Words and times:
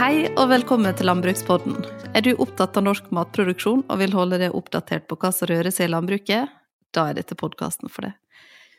Hei 0.00 0.30
og 0.40 0.46
velkommen 0.48 0.94
til 0.96 1.10
Landbrukspodden. 1.10 1.74
Er 2.16 2.22
du 2.24 2.30
opptatt 2.40 2.78
av 2.80 2.86
norsk 2.86 3.10
matproduksjon 3.12 3.82
og 3.84 3.98
vil 4.00 4.14
holde 4.16 4.38
deg 4.40 4.54
oppdatert 4.56 5.04
på 5.10 5.18
hva 5.20 5.28
som 5.28 5.50
rører 5.50 5.68
seg 5.76 5.90
i 5.90 5.92
landbruket? 5.92 6.54
Da 6.96 7.02
er 7.10 7.18
dette 7.18 7.36
podkasten 7.36 7.92
for 7.92 8.06
deg. 8.06 8.14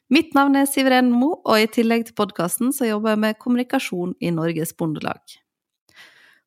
Mitt 0.10 0.34
navn 0.34 0.57
er 0.57 0.65
Siveren 0.65 1.12
Mo, 1.13 1.36
og 1.46 1.62
i 1.62 1.68
tillegg 1.70 2.07
til 2.07 2.15
podkasten 2.18 2.71
så 2.73 2.88
jobber 2.89 3.14
jeg 3.14 3.21
med 3.21 3.38
kommunikasjon 3.38 4.15
i 4.18 4.32
Norges 4.34 4.73
Bondelag. 4.73 5.21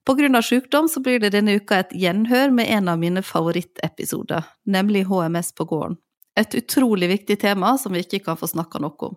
På 0.02 0.16
grunn 0.18 0.34
av 0.34 0.42
sykdom 0.48 0.90
så 0.90 1.04
blir 1.06 1.22
det 1.22 1.30
denne 1.36 1.54
uka 1.54 1.84
et 1.84 1.94
gjenhør 1.94 2.50
med 2.58 2.72
en 2.74 2.90
av 2.90 2.98
mine 2.98 3.22
favorittepisoder, 3.22 4.42
nemlig 4.66 5.04
HMS 5.06 5.52
på 5.54 5.68
gården. 5.70 6.00
Et 6.34 6.58
utrolig 6.58 7.12
viktig 7.14 7.38
tema 7.46 7.76
som 7.78 7.94
vi 7.94 8.02
ikke 8.02 8.24
kan 8.26 8.42
få 8.42 8.50
snakka 8.50 8.82
nok 8.82 9.06
om. 9.06 9.14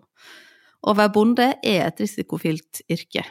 Å 0.86 0.94
være 0.94 1.14
bonde 1.18 1.50
er 1.66 1.88
et 1.88 2.06
risikofylt 2.06 2.84
yrke. 2.86 3.26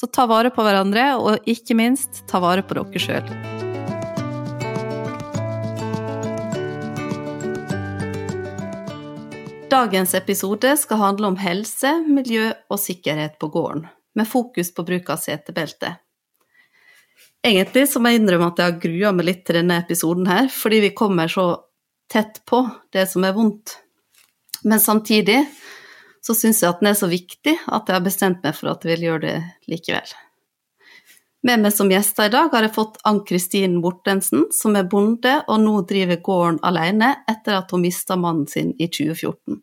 Så 0.00 0.06
ta 0.08 0.24
vare 0.24 0.48
på 0.48 0.64
hverandre, 0.64 1.02
og 1.20 1.44
ikke 1.44 1.74
minst, 1.76 2.22
ta 2.30 2.38
vare 2.40 2.62
på 2.64 2.72
dere 2.78 3.00
sjøl. 3.04 3.26
Dagens 9.68 10.14
episode 10.16 10.72
skal 10.80 11.02
handle 11.02 11.28
om 11.28 11.36
helse, 11.42 11.92
miljø 12.08 12.48
og 12.72 12.80
sikkerhet 12.80 13.36
på 13.42 13.50
gården, 13.52 13.84
med 14.16 14.30
fokus 14.30 14.72
på 14.72 14.86
bruk 14.88 15.12
av 15.12 15.20
setebelte. 15.20 15.92
Egentlig 17.44 17.84
så 17.92 18.00
må 18.00 18.08
jeg 18.08 18.22
innrømme 18.22 18.48
at 18.54 18.64
jeg 18.64 18.72
har 18.72 18.80
grua 18.80 19.12
meg 19.18 19.28
litt 19.28 19.44
til 19.44 19.60
denne 19.60 19.82
episoden 19.84 20.32
her, 20.32 20.48
fordi 20.48 20.80
vi 20.88 20.94
kommer 20.96 21.28
så 21.28 21.46
tett 22.08 22.40
på 22.48 22.64
det 22.96 23.04
som 23.12 23.28
er 23.28 23.36
vondt. 23.36 23.76
Men 24.64 24.80
samtidig 24.80 25.42
så 26.30 26.36
syns 26.38 26.60
jeg 26.62 26.70
at 26.70 26.82
den 26.82 26.92
er 26.92 26.98
så 26.98 27.08
viktig 27.10 27.56
at 27.58 27.88
jeg 27.88 27.96
har 27.96 28.04
bestemt 28.04 28.44
meg 28.44 28.54
for 28.54 28.70
at 28.70 28.84
jeg 28.86 28.94
vil 28.94 29.08
gjøre 29.08 29.22
det 29.24 29.38
likevel. 29.72 30.12
Med 31.48 31.62
meg 31.64 31.72
som 31.74 31.90
gjester 31.90 32.28
i 32.28 32.32
dag 32.34 32.52
har 32.52 32.66
jeg 32.66 32.74
fått 32.76 33.00
Ann-Kristin 33.08 33.78
Mortensen, 33.80 34.44
som 34.54 34.76
er 34.78 34.86
bonde 34.92 35.38
og 35.48 35.58
nå 35.64 35.72
driver 35.88 36.20
gården 36.22 36.60
alene 36.68 37.14
etter 37.30 37.56
at 37.56 37.74
hun 37.74 37.82
mista 37.82 38.18
mannen 38.20 38.46
sin 38.50 38.70
i 38.78 38.86
2014. 38.86 39.58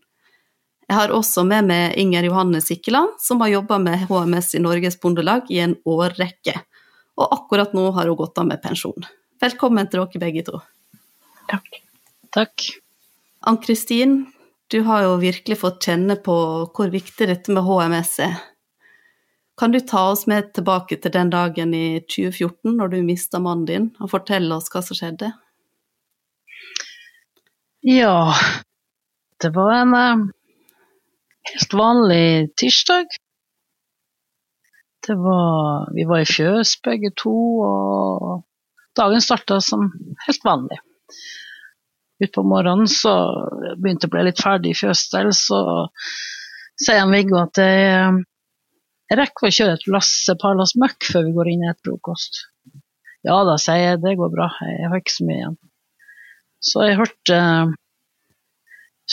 Jeg 0.87 0.95
har 0.97 1.13
også 1.15 1.45
med 1.47 1.69
meg 1.69 1.95
Inger 2.01 2.27
Johanne 2.27 2.59
Sikkeland, 2.63 3.15
som 3.21 3.39
har 3.43 3.53
jobba 3.53 3.79
med 3.83 4.07
HMS 4.09 4.55
i 4.57 4.63
Norges 4.63 4.99
Bondelag 4.99 5.47
i 5.53 5.61
en 5.63 5.77
årrekke, 5.87 6.55
og 7.15 7.35
akkurat 7.37 7.75
nå 7.77 7.91
har 7.95 8.11
hun 8.11 8.19
gått 8.19 8.41
av 8.41 8.49
med 8.49 8.63
pensjon. 8.63 9.07
Velkommen 9.43 9.87
til 9.87 10.03
dere 10.03 10.25
begge 10.25 10.43
to. 10.47 10.59
Takk. 11.47 11.77
Takk. 12.35 12.71
Ann-Kristin, 13.47 14.25
du 14.71 14.81
har 14.83 15.03
jo 15.05 15.17
virkelig 15.21 15.59
fått 15.61 15.85
kjenne 15.87 16.17
på 16.19 16.35
hvor 16.75 16.91
viktig 16.91 17.29
dette 17.29 17.53
med 17.55 17.63
HMS 17.63 18.13
er. 18.25 18.37
Kan 19.57 19.71
du 19.73 19.79
ta 19.79 20.09
oss 20.11 20.27
med 20.29 20.51
tilbake 20.53 20.99
til 21.01 21.13
den 21.13 21.31
dagen 21.33 21.73
i 21.73 21.99
2014 22.03 22.75
når 22.77 22.91
du 22.91 22.97
mista 23.05 23.39
mannen 23.41 23.65
din, 23.65 23.87
og 23.97 24.11
fortelle 24.11 24.53
oss 24.53 24.69
hva 24.73 24.83
som 24.85 24.99
skjedde? 24.99 25.31
Ja, 27.87 28.33
det 29.41 29.53
var 29.55 29.71
en 29.79 29.95
uh, 29.95 30.27
helt 31.53 31.73
vanlig 31.79 32.51
tirsdag. 32.59 33.17
Det 35.07 35.15
var 35.15 35.89
Vi 35.95 36.05
var 36.05 36.21
i 36.21 36.29
fjøs 36.29 36.75
begge 36.83 37.13
to, 37.17 37.33
og 37.63 38.43
dagen 38.99 39.23
starta 39.23 39.61
som 39.63 39.89
helt 40.27 40.45
vanlig. 40.45 40.81
Utpå 42.23 42.41
morgenen 42.47 42.89
så 42.89 43.13
begynte 43.77 44.07
jeg 44.07 44.11
å 44.11 44.15
bli 44.15 44.25
litt 44.25 44.41
ferdig 44.41 44.73
i 44.73 44.79
fjøsstell, 44.79 45.29
så 45.37 45.59
sier 46.77 47.03
han 47.03 47.13
Viggo 47.13 47.37
at 47.43 47.61
jeg 47.61 48.23
jeg 49.07 49.19
rekker 49.21 49.47
å 49.47 49.55
kjøre 49.55 49.75
et 49.77 49.85
lass, 49.93 50.11
par 50.41 50.55
lass 50.59 50.73
møkk 50.79 51.07
før 51.07 51.27
vi 51.29 51.35
går 51.37 51.49
inn 51.53 51.63
i 51.63 51.69
et 51.71 51.79
frokost. 51.85 52.41
Ja 53.23 53.39
da, 53.47 53.55
sier 53.59 53.79
jeg, 53.79 54.01
det 54.03 54.17
går 54.19 54.31
bra, 54.33 54.49
jeg 54.67 54.89
har 54.91 54.99
ikke 54.99 55.13
så 55.13 55.27
mye 55.27 55.37
igjen. 55.37 55.59
Så 56.67 56.83
jeg 56.83 56.97
hørte 56.99 57.37
eh, 57.37 57.71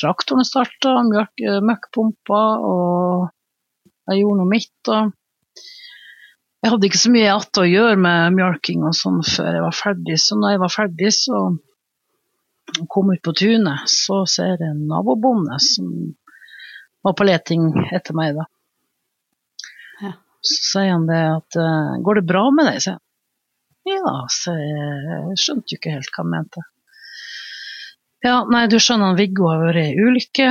traktoren 0.00 0.46
starta, 0.46 0.96
eh, 0.98 1.60
møkkpumpa, 1.70 2.40
og 2.66 3.92
jeg 4.10 4.24
gjorde 4.24 4.40
noe 4.40 4.50
mitt. 4.50 4.90
og 4.90 5.12
jeg 6.64 6.72
hadde 6.72 6.88
ikke 6.88 7.02
så 7.04 7.12
mye 7.12 7.26
igjen 7.28 7.62
å 7.62 7.68
gjøre 7.68 7.96
med 8.00 8.36
mjølking 8.40 8.84
og 8.88 8.98
sånn 8.98 9.22
før 9.28 9.50
jeg 9.52 9.64
var 9.66 9.78
ferdig, 9.78 10.18
så 10.18 10.40
når 10.40 10.56
jeg 10.56 10.62
var 10.64 10.74
ferdig, 10.74 11.10
så 11.14 11.40
kom 12.88 13.12
ut 13.12 13.22
på 13.22 13.34
tunet, 13.36 13.88
så 13.90 14.24
ser 14.30 14.54
jeg 14.54 14.70
en 14.70 14.86
nabobonde 14.90 15.58
som 15.62 15.88
var 17.04 17.16
på 17.18 17.26
leting 17.28 17.68
etter 17.92 18.16
meg, 18.16 18.36
da. 18.38 18.48
Så 20.44 20.60
sier 20.74 20.92
han 20.92 21.06
det 21.08 21.22
at 21.24 21.56
uh, 21.56 21.96
Går 22.04 22.20
det 22.20 22.28
bra 22.28 22.42
med 22.52 22.66
deg? 22.68 22.82
sier 22.84 22.98
han. 22.98 23.04
Ja, 23.88 24.12
så 24.32 24.52
jeg 24.56 25.38
skjønte 25.40 25.72
jo 25.72 25.78
ikke 25.78 25.92
helt 25.92 26.10
hva 26.12 26.24
han 26.24 26.32
mente. 26.32 26.64
Ja, 28.24 28.36
nei, 28.48 28.62
du 28.72 28.78
skjønner, 28.80 29.10
han 29.12 29.18
Viggo 29.18 29.50
har 29.50 29.60
vært 29.60 29.82
i 29.82 30.00
ulykke, 30.00 30.46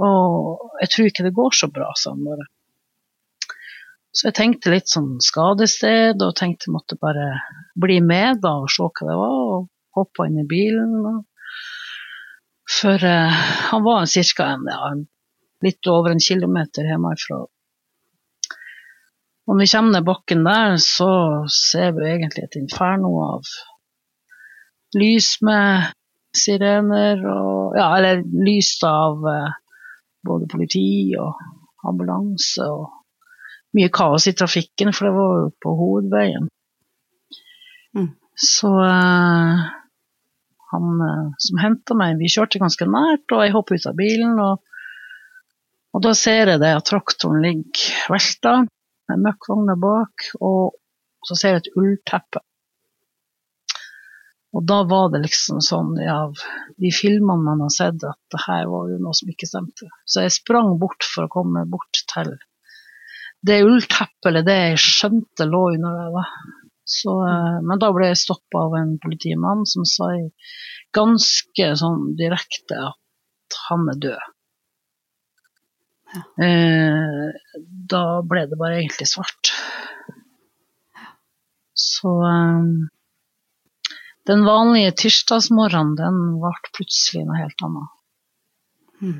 og 0.00 0.78
jeg 0.80 0.92
tror 0.92 1.08
ikke 1.10 1.26
det 1.26 1.34
går 1.36 1.56
så 1.58 1.68
bra, 1.72 1.90
sa 2.00 2.14
han 2.14 2.24
bare. 2.24 2.46
Så 4.16 4.30
jeg 4.30 4.36
tenkte 4.38 4.72
litt 4.72 4.88
sånn 4.88 5.18
skadested, 5.20 6.24
og 6.24 6.36
tenkte 6.38 6.70
jeg 6.70 6.76
måtte 6.78 6.96
bare 6.96 7.26
bli 7.76 7.98
med 8.00 8.40
da 8.40 8.54
og 8.62 8.72
se 8.72 8.88
hva 8.88 9.10
det 9.10 9.18
var, 9.20 9.36
og 9.58 9.66
hoppa 9.96 10.26
inn 10.28 10.40
i 10.42 10.46
bilen. 10.48 10.94
For 12.78 13.02
uh, 13.02 13.42
han 13.70 13.84
var 13.86 14.06
ca. 14.06 14.48
Ja, 14.70 14.94
litt 15.64 15.90
over 15.90 16.12
en 16.14 16.22
kilometer 16.22 16.88
hjemmefra. 16.88 17.44
Når 19.46 19.60
vi 19.60 19.68
kommer 19.70 19.94
ned 19.94 20.06
bakken 20.06 20.42
der, 20.44 20.76
så 20.82 21.10
ser 21.52 21.94
vi 21.94 22.08
egentlig 22.10 22.48
et 22.48 22.58
inferno 22.58 23.12
av 23.22 23.52
lys 24.96 25.36
med 25.46 25.92
sirener 26.36 27.22
og 27.30 27.54
Ja, 27.76 27.90
eller 27.98 28.22
lys 28.24 28.78
av 28.88 29.24
uh, 29.26 29.54
både 30.24 30.48
politi 30.48 31.14
og 31.20 31.34
ambulanse 31.86 32.66
og 32.72 32.96
mye 33.76 33.90
kaos 33.92 34.26
i 34.30 34.34
trafikken, 34.36 34.92
for 34.96 35.08
det 35.08 35.14
var 35.16 35.34
jo 35.40 35.50
på 35.62 35.74
hovedveien. 35.80 36.48
Mm. 37.96 38.08
Så 38.36 38.70
eh, 38.84 39.66
han 40.72 41.04
eh, 41.08 41.28
som 41.42 41.60
henta 41.62 41.96
meg, 41.98 42.16
vi 42.20 42.30
kjørte 42.32 42.62
ganske 42.62 42.88
nært, 42.90 43.26
og 43.32 43.44
jeg 43.44 43.54
hoppa 43.54 43.76
ut 43.76 43.86
av 43.90 43.98
bilen. 43.98 44.34
Og, 44.42 44.80
og 45.94 46.04
da 46.06 46.14
ser 46.18 46.52
jeg 46.54 46.62
det 46.64 46.72
at 46.78 46.88
traktoren 46.88 47.44
ligger 47.44 48.10
velta 48.12 48.58
med 49.06 49.22
møkkvogna 49.22 49.78
bak, 49.78 50.28
og 50.42 50.76
så 51.26 51.38
ser 51.38 51.56
jeg 51.56 51.64
et 51.64 51.72
ullteppe. 51.78 52.42
Og 54.56 54.64
da 54.64 54.80
var 54.88 55.10
det 55.12 55.20
liksom 55.26 55.60
sånn 55.60 55.96
av 56.08 56.38
de 56.80 56.90
filmene 56.94 57.44
man 57.44 57.64
har 57.66 57.72
sett, 57.74 58.00
at 58.08 58.20
det 58.32 58.40
her 58.46 58.68
var 58.72 58.88
jo 58.88 59.00
noe 59.02 59.16
som 59.16 59.28
ikke 59.28 59.48
stemte. 59.48 59.88
Så 60.08 60.24
jeg 60.24 60.32
sprang 60.38 60.78
bort 60.80 61.04
for 61.04 61.26
å 61.26 61.32
komme 61.32 61.66
bort 61.68 62.04
til 62.08 62.32
det 63.46 63.58
ullteppet, 63.66 64.30
eller 64.30 64.46
det 64.46 64.56
jeg 64.56 64.80
skjønte 64.82 65.46
lå 65.50 65.62
under 65.76 65.98
det. 66.14 66.24
Så, 66.86 67.12
eh, 67.26 67.58
men 67.66 67.82
da 67.82 67.90
ble 67.94 68.12
jeg 68.12 68.22
stoppa 68.22 68.66
av 68.68 68.76
en 68.78 68.94
politimann 69.02 69.64
som 69.66 69.86
sa 69.88 70.12
ganske 70.94 71.70
sånn 71.82 72.12
direkte 72.18 72.78
at 72.92 73.60
han 73.66 73.88
er 73.92 74.02
død. 74.06 74.32
Eh, 76.16 77.24
da 77.90 78.04
ble 78.22 78.46
det 78.48 78.58
bare 78.60 78.78
egentlig 78.80 79.08
svart. 79.10 79.50
Så 81.76 82.12
eh, 82.30 82.62
den 84.30 84.46
vanlige 84.46 84.94
tirsdagsmorgenen, 85.02 85.96
den 85.98 86.22
ble 86.42 86.54
plutselig 86.74 87.26
noe 87.26 87.42
helt 87.42 87.66
annet. 87.66 87.92
Hmm. 89.00 89.18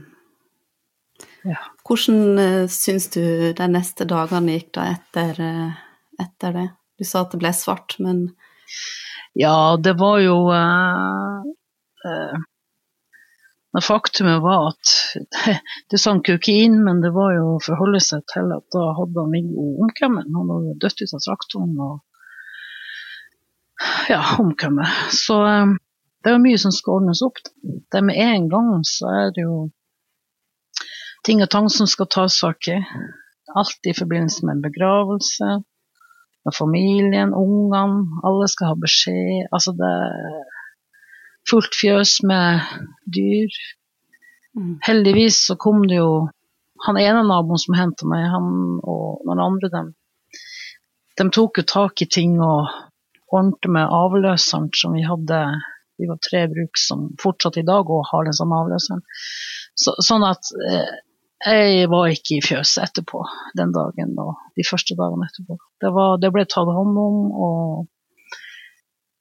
Ja. 1.47 1.61
Hvordan 1.87 2.41
uh, 2.41 2.65
syns 2.73 3.07
du 3.15 3.23
de 3.55 3.69
neste 3.71 4.07
dagene 4.09 4.57
gikk 4.57 4.73
da 4.75 4.89
etter, 4.97 5.39
uh, 5.39 5.77
etter, 6.23 6.57
det? 6.57 6.67
Du 6.97 7.05
sa 7.05 7.25
at 7.25 7.33
det 7.35 7.41
ble 7.43 7.53
svart, 7.57 7.99
men 8.03 8.29
Ja, 9.37 9.77
det 9.77 9.99
var 10.01 10.19
jo 10.25 10.37
uh, 10.49 11.43
men 13.77 13.83
faktumet 13.85 14.41
var 14.41 14.71
at 14.71 14.93
det 15.93 15.99
sank 16.01 16.31
jo 16.31 16.39
ikke 16.39 16.55
inn, 16.65 16.79
men 16.85 17.03
det 17.05 17.11
var 17.13 17.35
jo 17.37 17.45
å 17.51 17.61
forholde 17.61 18.01
seg 18.01 18.23
til 18.33 18.49
at 18.55 18.65
da 18.73 18.85
hadde 18.97 19.21
han 19.21 19.35
Viggo 19.35 19.67
omkommet. 19.85 20.31
Han 20.33 20.49
hadde 20.49 20.79
dødd 20.81 21.03
ut 21.03 21.13
av 21.19 21.21
traktoren 21.27 21.75
og 21.85 21.99
ja, 24.09 24.23
omkommet. 24.41 24.89
Så 25.13 25.37
eh, 25.45 25.75
det 26.25 26.33
er 26.33 26.39
jo 26.39 26.45
mye 26.47 26.63
som 26.63 26.73
skal 26.73 27.03
ordnes 27.03 27.21
opp. 27.27 27.37
Det 27.93 28.01
med 28.09 28.17
en 28.17 28.49
gang 28.55 28.73
så 28.89 29.13
er 29.13 29.37
det 29.37 29.45
jo 29.45 29.59
ting 31.29 31.45
og 31.45 31.53
tang 31.53 31.69
som 31.69 31.91
skal 31.91 32.09
tas 32.17 32.41
tak 32.41 32.73
i. 32.73 32.81
Alt 33.61 33.93
i 33.93 33.95
forbindelse 33.99 34.49
med 34.49 34.57
en 34.57 34.65
begravelse, 34.65 35.51
med 36.47 36.55
familien, 36.55 37.35
ungene. 37.35 38.07
Alle 38.27 38.49
skal 38.51 38.73
ha 38.73 38.79
beskjed. 38.81 39.49
Altså 39.51 39.75
det 39.77 39.91
er 39.91 40.41
fullt 41.51 41.75
fjøs 41.79 42.21
med 42.27 42.65
dyr. 43.13 43.61
Mm. 44.57 44.79
Heldigvis 44.87 45.43
så 45.51 45.59
kom 45.61 45.85
det 45.91 46.01
jo 46.01 46.27
han 46.87 46.99
ene 47.01 47.23
naboen 47.25 47.59
som 47.61 47.77
henta 47.77 48.07
meg, 48.09 48.27
han 48.31 48.49
og 48.85 49.23
noen 49.27 49.41
andre 49.43 49.71
dem 49.73 49.95
de 51.17 51.31
tok 51.33 51.59
jo 51.59 51.65
tak 51.65 52.03
i 52.03 52.09
ting 52.13 52.37
og 52.45 52.69
ordnet 53.33 53.71
med 53.73 53.93
avløseren 53.93 54.69
som 54.77 54.97
vi 54.97 55.05
hadde. 55.07 55.41
Vi 55.97 56.09
var 56.11 56.21
tre 56.21 56.45
bruk 56.53 56.77
som 56.81 57.09
fortsatt 57.23 57.57
i 57.57 57.65
dag 57.67 57.89
og 57.91 58.05
har 58.11 58.27
den 58.27 58.37
samme 58.37 58.59
avløseren. 58.61 59.01
Så, 59.77 59.95
sånn 60.05 60.25
at 60.29 60.53
eh, 60.69 60.93
jeg 61.45 61.89
var 61.93 62.09
ikke 62.09 62.39
i 62.39 62.45
fjøset 62.45 62.87
etterpå 62.87 63.21
den 63.59 63.75
dagen 63.75 64.15
og 64.23 64.39
de 64.57 64.65
første 64.65 64.97
dagene 64.97 65.29
etterpå. 65.29 65.59
Det, 65.83 65.91
var, 65.93 66.17
det 66.23 66.33
ble 66.33 66.47
tatt 66.49 66.71
hånd 66.73 66.97
om, 66.97 67.19
og 67.37 67.87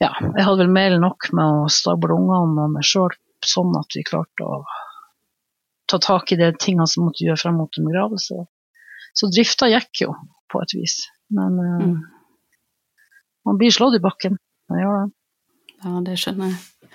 ja, 0.04 0.12
jeg 0.22 0.46
hadde 0.48 0.62
vel 0.64 0.74
mer 0.76 0.96
enn 0.96 1.04
nok 1.04 1.30
med 1.36 1.62
å 1.66 1.70
stable 1.72 2.16
ungene 2.16 2.68
og 2.68 2.76
meg 2.76 2.88
sjøl, 2.88 3.14
sånn 3.46 3.76
at 3.80 3.96
vi 3.96 4.06
klarte 4.08 4.48
å 4.48 4.64
ta 5.92 6.00
tak 6.02 6.32
i 6.34 6.40
de 6.40 6.50
tingene 6.58 6.88
som 6.90 7.06
måtte 7.06 7.26
gjøre 7.26 7.42
frem 7.44 7.60
mot 7.60 7.78
en 7.78 7.90
begravelse. 7.90 8.46
Så 9.16 9.30
drifta 9.32 9.70
gikk 9.72 10.06
jo, 10.06 10.16
på 10.52 10.62
et 10.64 10.74
vis. 10.76 10.98
Men 11.36 11.60
uh, 11.60 11.84
mm. 11.84 12.00
man 13.48 13.60
blir 13.60 13.76
slått 13.76 14.00
i 14.00 14.04
bakken. 14.04 14.40
Man 14.72 14.82
gjør 14.82 14.98
det. 14.98 15.14
Ja, 15.86 15.94
det 16.08 16.18
skjønner 16.20 16.52
jeg. 16.52 16.92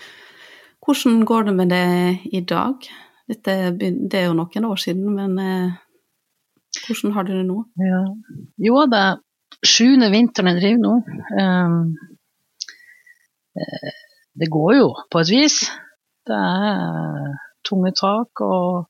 Hvordan 0.80 1.22
går 1.28 1.46
det 1.46 1.54
med 1.54 1.70
det 1.70 1.86
i 2.34 2.40
dag? 2.40 2.88
Dette, 3.30 3.56
det 3.78 4.18
er 4.18 4.26
jo 4.26 4.36
noen 4.38 4.66
år 4.66 4.80
siden, 4.82 5.12
men 5.14 5.36
eh, 5.38 5.74
hvordan 6.86 7.14
har 7.14 7.26
du 7.26 7.34
det 7.36 7.46
nå? 7.46 7.60
Ja. 7.78 8.00
Jo, 8.66 8.80
er 8.86 9.20
sjuende 9.66 10.10
vinteren 10.10 10.50
jeg 10.50 10.60
driver 10.60 10.82
nå. 10.82 10.94
Um, 11.38 11.80
det 14.40 14.48
går 14.50 14.76
jo, 14.78 14.90
på 15.10 15.22
et 15.22 15.30
vis. 15.30 15.60
Det 16.26 16.36
er 16.36 17.34
tunge 17.66 17.92
tak, 17.98 18.42
og, 18.42 18.86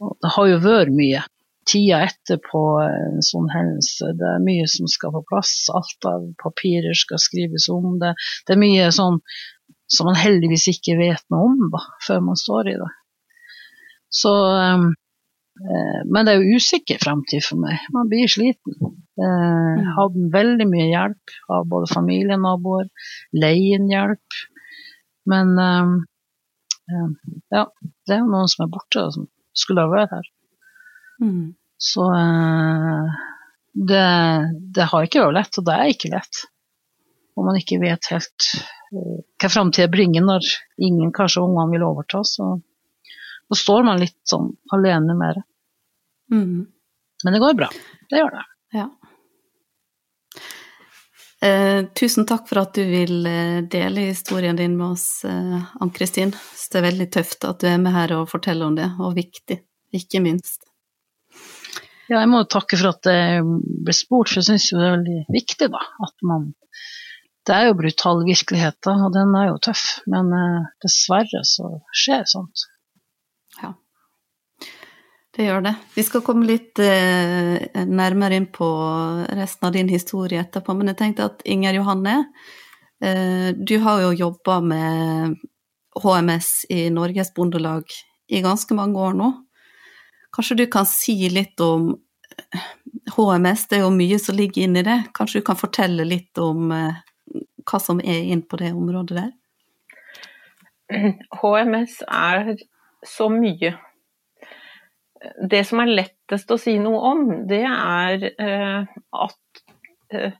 og 0.00 0.16
det 0.20 0.32
har 0.36 0.48
jo 0.50 0.62
vært 0.64 0.96
mye 0.96 1.22
tida 1.70 2.00
etterpå 2.08 2.62
en 2.82 3.20
sånn 3.24 3.50
hendelse. 3.52 4.12
Det 4.18 4.28
er 4.34 4.44
mye 4.44 4.66
som 4.70 4.88
skal 4.90 5.14
på 5.14 5.24
plass. 5.28 5.54
Alt 5.76 6.08
av 6.08 6.24
papirer 6.42 6.96
skal 6.98 7.20
skrives 7.22 7.68
om. 7.72 7.98
Det, 8.00 8.14
det 8.48 8.56
er 8.56 8.62
mye 8.62 8.88
sånn 8.94 9.20
som 9.90 10.06
man 10.06 10.18
heldigvis 10.18 10.68
ikke 10.70 10.98
vet 11.00 11.22
noe 11.32 11.50
om 11.50 11.70
da, 11.72 11.82
før 12.06 12.24
man 12.30 12.38
står 12.38 12.72
i 12.72 12.78
det. 12.80 12.90
Så 14.10 14.32
um, 14.34 14.90
eh, 15.62 16.00
Men 16.10 16.26
det 16.26 16.34
er 16.34 16.42
jo 16.42 16.58
usikker 16.58 17.00
fremtid 17.02 17.44
for 17.46 17.62
meg. 17.62 17.78
Man 17.94 18.10
blir 18.10 18.30
sliten. 18.30 18.76
Eh, 19.20 19.72
jeg 19.78 19.96
hadde 19.96 20.28
veldig 20.34 20.66
mye 20.70 20.88
hjelp 20.90 21.34
av 21.56 21.68
både 21.70 21.92
familie 21.94 22.38
og 22.38 22.44
naboer. 22.46 22.90
Leien 23.36 23.88
hjelp. 23.90 24.40
Men 25.30 25.54
um, 25.58 25.96
ja, 27.54 27.66
det 27.70 28.16
er 28.16 28.22
jo 28.24 28.30
noen 28.32 28.50
som 28.50 28.66
er 28.66 28.72
borte, 28.72 29.06
som 29.14 29.28
skulle 29.54 29.84
ha 29.86 29.92
vært 29.92 30.16
her. 30.16 30.30
Mm. 31.22 31.52
Så 31.80 32.06
uh, 32.10 33.20
det, 33.72 34.06
det, 34.74 34.88
har 34.90 35.06
ikke 35.06 35.22
vært 35.22 35.38
lett, 35.38 35.60
og 35.60 35.68
det 35.68 35.76
er 35.76 35.92
ikke 35.92 36.10
lett. 36.16 36.42
Og 37.38 37.46
man 37.46 37.60
ikke 37.60 37.78
vet 37.80 38.10
helt 38.10 38.48
hva 38.90 39.48
framtida 39.48 39.86
bringer 39.88 40.24
når 40.26 40.48
ingen, 40.82 41.12
kanskje 41.14 41.44
ungene, 41.44 41.70
vil 41.76 41.86
overta. 41.86 42.24
Så 42.26 42.56
da 43.50 43.58
står 43.58 43.86
man 43.86 44.00
litt 44.02 44.20
sånn 44.30 44.52
alene 44.74 45.16
med 45.18 45.38
det. 45.38 45.44
Mm. 46.30 46.66
Men 47.24 47.36
det 47.36 47.42
går 47.42 47.56
bra. 47.58 47.68
Det 48.10 48.20
gjør 48.20 48.36
det. 48.38 48.44
Ja. 48.78 48.86
Eh, 51.42 51.86
tusen 51.96 52.26
takk 52.28 52.48
for 52.48 52.60
at 52.60 52.74
du 52.76 52.84
vil 52.84 53.26
eh, 53.26 53.60
dele 53.72 54.10
historien 54.10 54.56
din 54.56 54.76
med 54.76 54.92
oss, 54.92 55.24
eh, 55.24 55.62
Ann-Kristin. 55.80 56.34
Det 56.70 56.78
er 56.78 56.84
veldig 56.84 57.06
tøft 57.10 57.46
at 57.48 57.62
du 57.62 57.68
er 57.70 57.80
med 57.80 57.96
her 57.96 58.12
og 58.18 58.28
forteller 58.30 58.68
om 58.68 58.76
det, 58.76 58.90
og 59.00 59.16
viktig, 59.16 59.56
ikke 59.96 60.20
minst. 60.22 60.68
Ja, 62.10 62.18
jeg 62.18 62.28
må 62.30 62.42
takke 62.50 62.76
for 62.76 62.92
at 62.92 63.06
jeg 63.08 63.42
ble 63.86 63.94
spurt, 63.96 64.28
for 64.30 64.42
jeg 64.42 64.50
syns 64.50 64.68
det 64.74 64.82
er 64.82 64.96
veldig 64.98 65.20
viktig, 65.32 65.70
da. 65.72 65.82
At 66.06 66.26
man 66.26 66.52
Det 67.48 67.54
er 67.56 67.70
jo 67.70 67.78
brutal 67.78 68.20
virkelighet, 68.26 68.76
da, 68.84 68.92
og 69.06 69.14
den 69.16 69.32
er 69.34 69.46
jo 69.48 69.60
tøff. 69.64 69.84
Men 70.12 70.28
eh, 70.36 70.68
dessverre 70.84 71.40
så 71.48 71.70
skjer 71.96 72.28
sånt. 72.28 72.68
Det 75.30 75.46
gjør 75.46 75.62
det. 75.62 75.74
Vi 75.94 76.02
skal 76.02 76.24
komme 76.26 76.48
litt 76.48 76.80
eh, 76.82 77.84
nærmere 77.86 78.34
inn 78.40 78.48
på 78.50 78.66
resten 79.38 79.68
av 79.68 79.76
din 79.76 79.90
historie 79.92 80.42
etterpå, 80.42 80.74
men 80.74 80.90
jeg 80.90 80.98
tenkte 80.98 81.28
at 81.30 81.44
Inger 81.46 81.78
Johanne, 81.78 82.16
eh, 82.98 83.50
du 83.54 83.76
har 83.84 84.02
jo 84.02 84.10
jobba 84.24 84.58
med 84.64 85.36
HMS 86.02 86.50
i 86.74 86.88
Norges 86.90 87.30
Bondelag 87.34 87.86
i 88.30 88.42
ganske 88.42 88.74
mange 88.74 88.98
år 88.98 89.14
nå. 89.18 89.30
Kanskje 90.34 90.56
du 90.62 90.66
kan 90.70 90.86
si 90.86 91.14
litt 91.30 91.62
om 91.62 91.92
HMS, 93.14 93.68
det 93.70 93.78
er 93.78 93.84
jo 93.84 93.92
mye 93.94 94.18
som 94.22 94.38
ligger 94.38 94.66
inni 94.66 94.82
det. 94.86 94.98
Kanskje 95.14 95.42
du 95.42 95.46
kan 95.46 95.58
fortelle 95.58 96.06
litt 96.06 96.38
om 96.42 96.72
eh, 96.74 96.98
hva 97.70 97.80
som 97.82 98.02
er 98.02 98.26
inn 98.34 98.42
på 98.42 98.58
det 98.58 98.72
området 98.74 99.20
der? 99.20 99.30
HMS 101.38 102.00
er 102.06 102.56
så 103.06 103.30
mye. 103.30 103.76
Det 105.20 105.64
som 105.68 105.82
er 105.82 105.92
lettest 105.92 106.52
å 106.52 106.58
si 106.60 106.78
noe 106.80 107.00
om, 107.10 107.24
det 107.48 107.64
er 107.68 108.22
eh, 108.30 108.92
at 109.26 109.64
eh, 110.16 110.38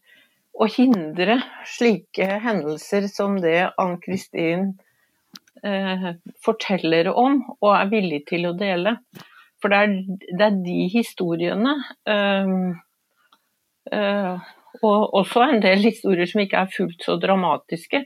å 0.56 0.68
hindre 0.68 1.40
slike 1.68 2.28
hendelser 2.44 3.08
som 3.12 3.36
det 3.40 3.72
Ann-Kristin 3.80 4.72
forteller 6.40 7.10
om 7.12 7.34
og 7.58 7.74
er 7.74 7.90
villig 7.90 8.22
til 8.30 8.46
å 8.48 8.54
dele. 8.56 8.94
For 9.60 9.72
det 9.72 9.80
er, 9.80 9.94
det 10.38 10.46
er 10.46 10.56
de 10.64 10.78
historiene, 10.92 11.74
um, 12.08 12.70
uh, 13.92 14.48
og 14.80 15.14
også 15.20 15.44
en 15.44 15.62
del 15.62 15.84
historier 15.84 16.28
som 16.30 16.40
ikke 16.40 16.62
er 16.64 16.72
fullt 16.72 17.04
så 17.04 17.18
dramatiske, 17.20 18.02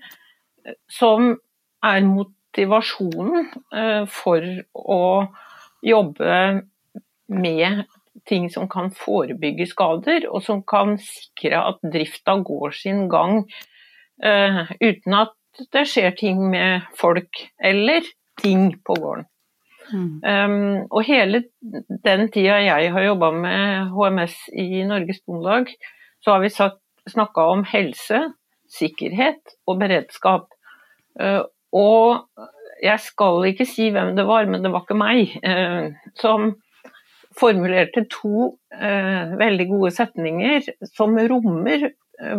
som 0.91 1.31
er 1.85 2.09
motivasjonen 2.09 3.51
uh, 3.71 4.03
for 4.11 4.49
å 4.75 5.01
jobbe 5.85 6.65
med 7.29 7.85
ting 8.29 8.49
som 8.51 8.69
kan 8.71 8.91
forebygge 8.95 9.67
skader, 9.69 10.29
og 10.31 10.43
som 10.45 10.63
kan 10.67 10.97
sikre 11.03 11.61
at 11.73 11.81
drifta 11.93 12.39
går 12.47 12.75
sin 12.77 13.07
gang 13.13 13.43
uh, 14.25 14.65
uten 14.81 15.17
at 15.19 15.35
det 15.75 15.85
skjer 15.91 16.15
ting 16.19 16.41
med 16.51 16.87
folk 16.99 17.45
eller 17.63 18.07
ting 18.43 18.73
på 18.87 18.97
gården. 18.99 19.29
Mm. 19.93 20.23
Um, 20.25 20.79
og 20.89 21.05
hele 21.05 21.43
den 22.07 22.31
tida 22.33 22.57
jeg 22.65 22.93
har 22.95 23.05
jobba 23.05 23.31
med 23.37 23.93
HMS 23.93 24.39
i 24.57 24.81
Norges 24.89 25.21
Bondelag, 25.27 25.69
så 26.25 26.35
har 26.35 26.41
vi 26.41 26.53
snakka 27.13 27.45
om 27.53 27.67
helse, 27.69 28.23
sikkerhet 28.73 29.57
og 29.69 29.79
beredskap. 29.83 30.49
Uh, 31.21 31.45
og 31.75 32.25
jeg 32.85 33.01
skal 33.03 33.49
ikke 33.49 33.67
si 33.69 33.89
hvem 33.95 34.15
det 34.19 34.27
var, 34.29 34.49
men 34.51 34.65
det 34.65 34.73
var 34.75 34.85
ikke 34.85 34.99
meg, 35.01 35.35
uh, 35.47 35.91
som 36.21 36.53
formulerte 37.35 38.05
to 38.13 38.51
uh, 38.55 39.35
veldig 39.41 39.69
gode 39.73 39.95
setninger 39.97 40.69
som 40.95 41.17
rommer 41.19 41.91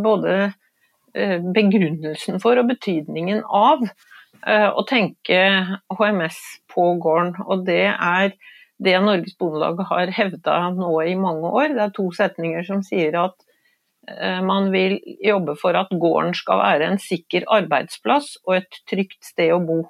både 0.03 0.53
begrunnelsen 1.15 2.41
for 2.43 2.59
og 2.59 2.67
betydningen 2.67 3.37
av 3.47 3.85
Eh, 4.45 4.67
å 4.69 4.83
tenke 4.85 5.39
HMS 5.97 6.37
på 6.69 6.91
gården. 7.01 7.33
Og 7.49 7.65
det 7.65 7.87
er 7.89 8.35
det 8.83 8.95
Norges 9.01 9.33
Bondelag 9.39 9.81
har 9.89 10.13
hevda 10.13 10.57
nå 10.75 10.91
i 11.07 11.15
mange 11.17 11.49
år. 11.49 11.73
Det 11.73 11.83
er 11.87 11.95
to 11.95 12.09
setninger 12.13 12.65
som 12.67 12.83
sier 12.85 13.17
at 13.23 13.37
eh, 14.11 14.41
man 14.45 14.69
vil 14.75 14.99
jobbe 15.23 15.57
for 15.61 15.77
at 15.79 15.93
gården 15.93 16.35
skal 16.37 16.61
være 16.61 16.91
en 16.91 17.01
sikker 17.01 17.47
arbeidsplass 17.57 18.35
og 18.45 18.59
et 18.59 18.81
trygt 18.91 19.21
sted 19.25 19.55
å 19.55 19.63
bo. 19.65 19.81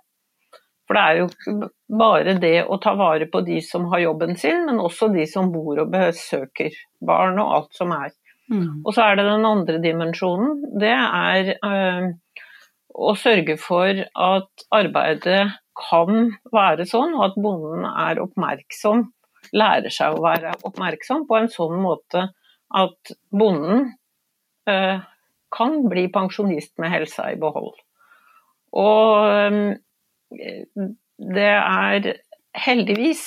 For 0.85 0.97
det 0.97 1.03
er 1.03 1.19
jo 1.19 1.29
ikke 1.31 1.69
bare 1.97 2.35
det 2.41 2.57
å 2.69 2.77
ta 2.81 2.93
vare 2.97 3.25
på 3.31 3.41
de 3.45 3.57
som 3.65 3.87
har 3.93 4.03
jobben 4.03 4.35
sin, 4.37 4.65
men 4.67 4.81
også 4.83 5.09
de 5.13 5.25
som 5.29 5.49
bor 5.53 5.81
og 5.81 5.89
besøker 5.93 6.75
barn 7.01 7.41
og 7.41 7.53
alt 7.57 7.79
som 7.79 7.93
er. 7.95 8.13
Mm. 8.51 8.83
Og 8.85 8.93
så 8.93 9.07
er 9.07 9.17
det 9.17 9.25
den 9.25 9.47
andre 9.49 9.79
dimensjonen. 9.81 10.59
Det 10.81 10.93
er 10.93 11.55
øh, 11.57 12.11
å 12.93 13.15
sørge 13.17 13.57
for 13.61 14.03
at 14.05 14.67
arbeidet 14.75 15.41
kan 15.75 16.29
være 16.53 16.85
sånn, 16.87 17.15
og 17.17 17.31
at 17.31 17.39
bonden 17.41 17.87
er 17.89 18.21
oppmerksom, 18.23 19.07
lærer 19.55 19.93
seg 19.93 20.15
å 20.15 20.23
være 20.23 20.53
oppmerksom 20.67 21.25
på 21.29 21.39
en 21.39 21.49
sånn 21.51 21.75
måte 21.81 22.29
at 22.75 23.15
bonden 23.33 23.89
øh, 24.69 25.01
kan 25.55 25.75
bli 25.89 26.07
pensjonist 26.13 26.73
med 26.81 26.93
helsa 26.93 27.29
i 27.33 27.39
behold. 27.39 27.75
Og 28.75 29.27
eh, 29.31 29.59
det 30.35 31.51
er 31.51 32.09
heldigvis 32.55 33.25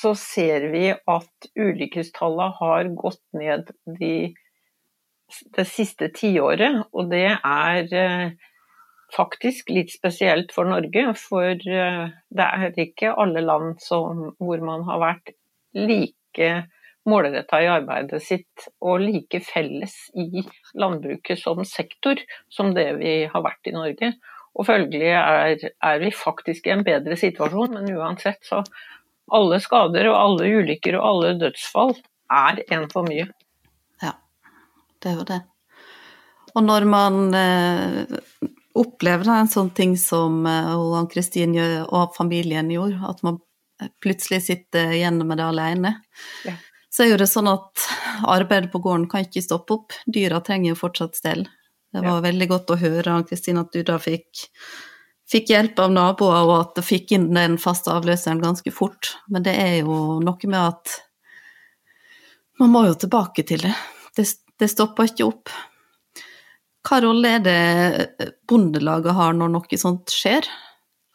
så 0.00 0.14
ser 0.16 0.68
vi 0.72 0.90
at 0.92 1.48
ulykkestallet 1.58 2.60
har 2.60 2.92
gått 2.96 3.22
ned 3.36 3.72
de, 3.98 4.14
det 5.56 5.66
siste 5.68 6.10
tiåret, 6.14 6.84
og 6.94 7.10
det 7.12 7.26
er 7.34 7.94
eh, 7.96 8.32
faktisk 9.14 9.72
litt 9.74 9.92
spesielt 9.92 10.54
for 10.54 10.70
Norge. 10.70 11.10
For 11.18 11.50
eh, 11.52 12.04
det 12.30 12.48
er 12.64 12.82
ikke 12.86 13.14
alle 13.18 13.44
land 13.44 13.80
som, 13.84 14.30
hvor 14.38 14.62
man 14.64 14.86
har 14.88 15.02
vært 15.02 15.34
like 15.76 16.52
målretta 17.08 17.62
i 17.64 17.70
arbeidet 17.72 18.20
sitt 18.22 18.68
og 18.84 19.00
like 19.02 19.40
felles 19.42 19.94
i 20.14 20.44
landbruket 20.78 21.40
som 21.40 21.64
sektor 21.64 22.20
som 22.52 22.74
det 22.76 22.90
vi 23.00 23.14
har 23.32 23.44
vært 23.44 23.70
i 23.70 23.74
Norge. 23.74 24.12
Og 24.58 24.66
følgelig 24.66 25.12
er, 25.14 25.66
er 25.86 26.00
vi 26.02 26.10
faktisk 26.14 26.66
i 26.66 26.74
en 26.74 26.84
bedre 26.86 27.16
situasjon, 27.18 27.76
men 27.76 27.92
uansett 27.96 28.40
så 28.46 28.64
alle 29.30 29.60
skader 29.62 30.08
og 30.10 30.18
alle 30.18 30.48
ulykker 30.58 30.96
og 30.98 31.06
alle 31.06 31.34
dødsfall 31.38 31.94
er 32.34 32.62
en 32.74 32.88
for 32.90 33.06
mye. 33.06 33.28
Ja, 34.02 34.16
det 35.02 35.12
er 35.12 35.20
jo 35.20 35.28
det. 35.28 35.40
Og 36.50 36.64
når 36.66 36.86
man 36.90 37.36
eh, 37.38 38.16
opplever 38.78 39.30
en 39.36 39.50
sånn 39.50 39.70
ting 39.74 39.94
som 40.00 40.42
eh, 40.50 40.96
Kristin 41.12 41.54
og 41.86 42.16
familien 42.16 42.72
gjorde, 42.74 42.98
at 43.06 43.22
man 43.26 43.38
plutselig 44.02 44.42
sitter 44.48 44.92
igjen 44.96 45.22
med 45.26 45.38
det 45.40 45.46
alene, 45.46 45.94
ja. 46.44 46.56
så 46.92 47.04
er 47.04 47.14
jo 47.14 47.20
det 47.22 47.30
sånn 47.30 47.48
at 47.48 47.86
arbeidet 48.28 48.72
på 48.72 48.82
gården 48.82 49.06
kan 49.10 49.24
ikke 49.24 49.44
stoppe 49.44 49.78
opp. 49.78 49.96
Dyra 50.06 50.42
trenger 50.44 50.74
jo 50.74 50.80
fortsatt 50.82 51.16
stell. 51.16 51.46
Det 51.90 52.04
var 52.04 52.20
ja. 52.20 52.24
veldig 52.28 52.48
godt 52.50 52.70
å 52.70 52.78
høre 52.78 53.18
Kristin, 53.26 53.58
at 53.58 53.72
du 53.74 53.82
da 53.86 53.96
fikk, 54.02 54.44
fikk, 55.30 55.50
hjelp 55.50 55.80
av 55.82 55.94
naboer, 55.94 56.42
og 56.46 56.56
at 56.58 56.76
du 56.78 56.86
fikk 56.86 57.16
inn 57.16 57.30
den 57.34 57.58
faste 57.58 57.90
avløseren 57.92 58.42
ganske 58.42 58.70
fort. 58.74 59.16
Men 59.28 59.46
det 59.46 59.56
er 59.58 59.80
jo 59.80 60.20
noe 60.22 60.52
med 60.52 60.60
at 60.60 61.00
man 62.60 62.70
må 62.74 62.84
jo 62.86 62.96
tilbake 63.00 63.42
til 63.48 63.64
det. 63.64 63.74
Det, 64.16 64.26
det 64.60 64.70
stopper 64.70 65.10
ikke 65.10 65.26
opp. 65.26 65.52
Hva 66.86 67.00
rolle 67.04 67.36
er 67.36 67.42
det 67.44 68.34
Bondelaget 68.48 69.16
har 69.16 69.34
når 69.36 69.52
noe 69.56 69.80
sånt 69.80 70.12
skjer? 70.14 70.46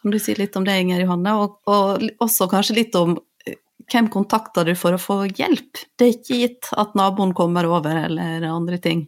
Kan 0.01 0.13
du 0.13 0.20
si 0.22 0.36
litt 0.38 0.58
om 0.60 0.65
det, 0.67 0.75
Inger 0.82 1.05
Johanne? 1.05 1.38
Og, 1.41 1.55
og 1.72 2.03
også 2.22 2.50
kanskje 2.51 2.77
litt 2.77 2.98
om 3.00 3.15
eh, 3.48 3.58
hvem 3.89 4.12
kontakter 4.13 4.67
du 4.67 4.75
for 4.77 4.94
å 4.94 5.01
få 5.01 5.24
hjelp? 5.29 5.82
Det 5.98 6.05
er 6.05 6.13
ikke 6.17 6.41
gitt 6.44 6.70
at 6.77 6.94
naboen 7.00 7.34
kommer 7.38 7.65
over 7.70 8.03
eller 8.03 8.46
andre 8.51 8.82
ting. 8.82 9.08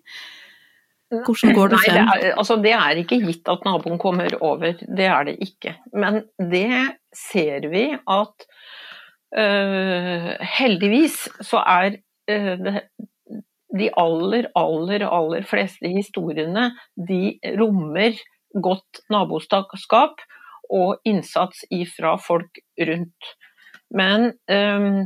Hvordan 1.12 1.54
går 1.56 1.70
det 1.72 1.80
frem? 1.86 2.02
Nei, 2.04 2.18
det, 2.20 2.30
er, 2.30 2.38
altså, 2.42 2.58
det 2.64 2.74
er 2.76 3.02
ikke 3.02 3.20
gitt 3.24 3.52
at 3.52 3.64
naboen 3.68 4.00
kommer 4.02 4.34
over, 4.44 4.74
det 4.76 5.08
er 5.08 5.30
det 5.30 5.38
ikke. 5.46 5.78
Men 5.96 6.24
det 6.52 6.98
ser 7.16 7.70
vi 7.72 7.86
at 7.96 8.48
øh, 9.40 10.32
heldigvis 10.58 11.22
så 11.48 11.64
er 11.64 12.00
øh, 12.30 12.58
det, 12.66 12.82
de 13.78 13.90
aller, 14.00 14.50
aller, 14.56 15.06
aller 15.08 15.48
fleste 15.48 15.88
historiene 15.92 16.72
de 17.10 17.38
rommer 17.60 18.20
godt 18.64 19.04
naboskap 19.12 20.24
og 20.74 20.98
innsats 21.08 21.64
ifra 21.72 22.16
folk 22.20 22.60
rundt. 22.80 23.36
Men 23.96 24.34
um, 24.52 25.06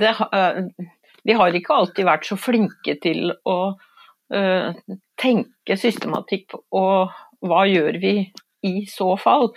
det, 0.00 0.14
uh, 0.20 0.62
vi 1.24 1.34
har 1.34 1.56
ikke 1.56 1.74
alltid 1.74 2.06
vært 2.06 2.28
så 2.28 2.38
flinke 2.38 2.96
til 3.02 3.32
å 3.44 3.58
tenke 5.20 5.76
systematikk 5.78 6.56
og 6.74 7.12
hva 7.44 7.64
gjør 7.68 7.98
vi 8.02 8.14
i 8.64 8.74
så 8.90 9.14
fall. 9.20 9.50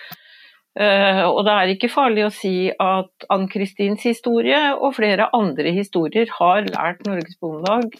Uh, 0.78 1.24
og 1.26 1.40
det 1.48 1.54
er 1.56 1.72
ikke 1.74 1.90
farlig 1.90 2.28
å 2.28 2.34
si 2.34 2.70
at 2.70 3.26
Ann-Kristins 3.34 4.04
historie 4.06 4.60
og 4.76 4.94
flere 5.00 5.32
andre 5.34 5.72
historier 5.74 6.30
har 6.38 6.68
lært 6.70 7.02
Norges 7.08 7.40
Bondelag 7.42 7.98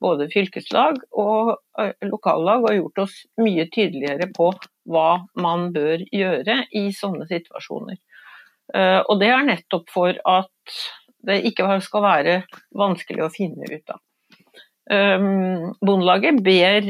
både 0.00 0.28
fylkeslag 0.32 1.00
og 1.18 1.58
lokallag 2.08 2.62
og 2.64 2.76
gjort 2.76 3.02
oss 3.02 3.16
mye 3.42 3.66
tydeligere 3.74 4.30
på 4.32 4.46
hva 4.88 5.26
man 5.36 5.66
bør 5.74 6.06
gjøre 6.08 6.62
i 6.72 6.86
sånne 6.96 7.26
situasjoner. 7.28 7.98
Og 9.04 9.12
det 9.20 9.28
er 9.28 9.44
nettopp 9.44 9.92
for 9.92 10.16
at 10.16 10.78
det 11.28 11.42
ikke 11.50 11.68
skal 11.84 12.06
være 12.06 12.38
vanskelig 12.80 13.26
å 13.26 13.32
finne 13.34 13.68
ut 13.68 13.92
av. 13.92 14.00
Bondelaget 14.90 16.40
ber 16.42 16.88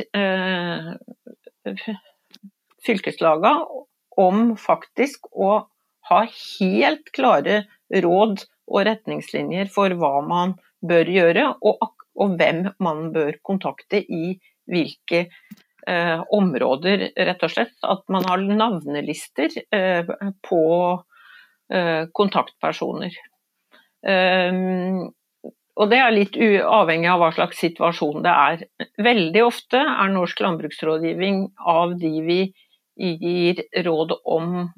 fylkeslagene 2.80 3.82
om 4.20 4.54
faktisk 4.56 5.28
å 5.36 5.50
ha 6.08 6.20
helt 6.24 7.12
klare 7.12 7.58
råd 7.92 8.46
og 8.70 8.86
retningslinjer 8.88 9.68
for 9.74 9.92
hva 10.00 10.14
man 10.24 10.56
bør 10.80 11.12
gjøre, 11.12 11.44
og 11.60 11.92
og 12.20 12.36
hvem 12.40 12.64
man 12.82 13.10
bør 13.14 13.38
kontakte 13.46 14.00
i 14.02 14.34
hvilke 14.70 15.24
eh, 15.88 16.20
områder, 16.36 17.06
rett 17.16 17.46
og 17.46 17.52
slett. 17.54 17.76
At 17.86 18.04
man 18.12 18.26
har 18.28 18.42
navnelister 18.44 19.54
eh, 19.74 20.10
på 20.46 20.64
eh, 21.72 22.04
kontaktpersoner. 22.16 23.16
Eh, 24.06 24.60
og 25.80 25.88
det 25.88 25.98
er 26.02 26.12
litt 26.12 26.36
avhengig 26.36 27.08
av 27.08 27.22
hva 27.22 27.30
slags 27.32 27.60
situasjon 27.62 28.20
det 28.24 28.32
er. 28.32 28.64
Veldig 29.00 29.44
ofte 29.46 29.80
er 29.80 30.12
norsk 30.12 30.42
landbruksrådgivning 30.44 31.46
av 31.72 31.94
de 32.00 32.12
vi 32.26 32.40
gir 33.00 33.62
råd 33.86 34.12
om 34.28 34.68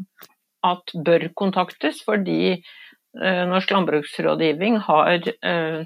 at 0.63 0.95
bør 0.95 1.27
kontaktes, 1.35 2.05
fordi 2.07 2.53
eh, 2.55 3.43
Norsk 3.51 3.73
landbruksrådgivning 3.75 4.79
har 4.87 5.27
eh, 5.43 5.83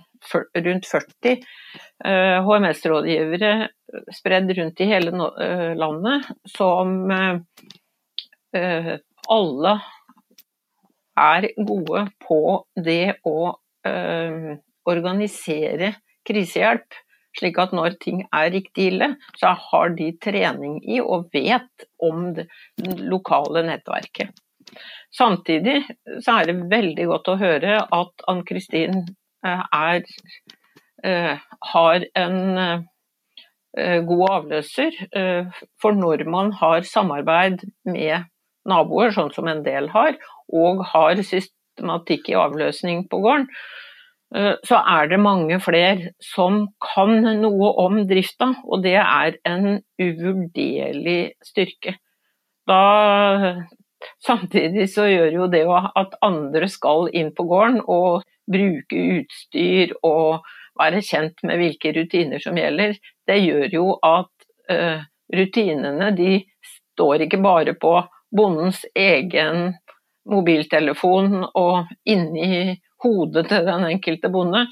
rundt 0.66 0.90
40 0.90 1.40
HMS-rådgivere 2.44 3.52
eh, 3.64 4.12
spredd 4.12 4.52
rundt 4.58 4.84
i 4.84 4.90
hele 4.90 5.30
landet, 5.80 6.28
som 6.50 7.08
alle 9.28 9.72
er 11.16 11.46
gode 11.56 12.06
på 12.24 12.40
det 12.84 13.16
å 13.28 13.54
organisere 14.88 15.94
krisehjelp. 16.28 17.02
Slik 17.36 17.58
at 17.60 17.74
når 17.76 17.98
ting 18.00 18.22
er 18.32 18.48
riktig 18.54 18.88
ille, 18.94 19.10
så 19.36 19.52
har 19.60 19.92
de 19.98 20.08
trening 20.24 20.78
i 20.88 21.02
og 21.04 21.28
vet 21.36 21.84
om 22.00 22.30
det 22.38 22.46
lokale 22.80 23.66
nettverket. 23.66 24.32
Samtidig 25.12 25.82
så 26.24 26.38
er 26.40 26.48
det 26.48 26.56
veldig 26.72 27.06
godt 27.12 27.28
å 27.28 27.36
høre 27.40 27.76
at 27.84 28.24
Ann-Kristin 28.30 29.04
Eh, 29.46 29.64
er, 29.72 30.02
eh, 31.04 31.38
har 31.72 32.04
en 32.14 32.58
eh, 32.58 34.00
god 34.08 34.30
avløser. 34.30 34.94
For 35.82 35.92
når 35.92 36.24
man 36.30 36.52
har 36.60 36.86
samarbeid 36.88 37.66
med 37.84 38.24
naboer, 38.66 39.12
sånn 39.14 39.32
som 39.34 39.50
en 39.52 39.62
del 39.66 39.90
har, 39.92 40.16
og 40.48 40.84
har 40.94 41.20
systematikk 41.20 42.30
i 42.32 42.38
avløsning 42.40 43.04
på 43.10 43.20
gården, 43.26 43.50
så 44.34 44.78
er 44.90 45.06
det 45.10 45.20
mange 45.22 45.60
flere 45.62 46.10
som 46.22 46.64
kan 46.82 47.20
noe 47.40 47.68
om 47.78 48.00
drifta, 48.08 48.50
og 48.66 48.82
det 48.82 48.96
er 48.98 49.36
en 49.46 49.78
uvurderlig 50.02 51.36
styrke. 51.46 51.94
Da, 52.66 53.54
samtidig 54.26 54.88
så 54.90 55.06
gjør 55.06 55.30
jo 55.38 55.46
det 55.52 55.62
at 55.70 56.18
andre 56.26 56.68
skal 56.68 57.06
inn 57.14 57.30
på 57.36 57.46
gården 57.46 57.84
og 57.86 58.26
bruke 58.50 59.04
utstyr 59.20 59.94
og 60.06 60.46
være 60.78 61.02
kjent 61.04 61.42
med 61.46 61.60
hvilke 61.60 61.92
rutiner 61.96 62.42
som 62.42 62.58
gjelder, 62.58 62.96
det 63.26 63.38
gjør 63.42 63.72
jo 63.72 63.86
at 64.04 64.32
uh, 64.70 65.06
rutinene 65.32 66.10
de 66.16 66.40
står 66.74 67.26
ikke 67.26 67.40
bare 67.42 67.74
på 67.80 67.94
bondens 68.36 68.82
egen 68.94 69.72
mobiltelefon 70.26 71.44
og 71.54 71.92
inni 72.08 72.76
hodet 73.06 73.46
til 73.50 73.66
den 73.66 73.86
enkelte 73.88 74.30
bonde 74.34 74.66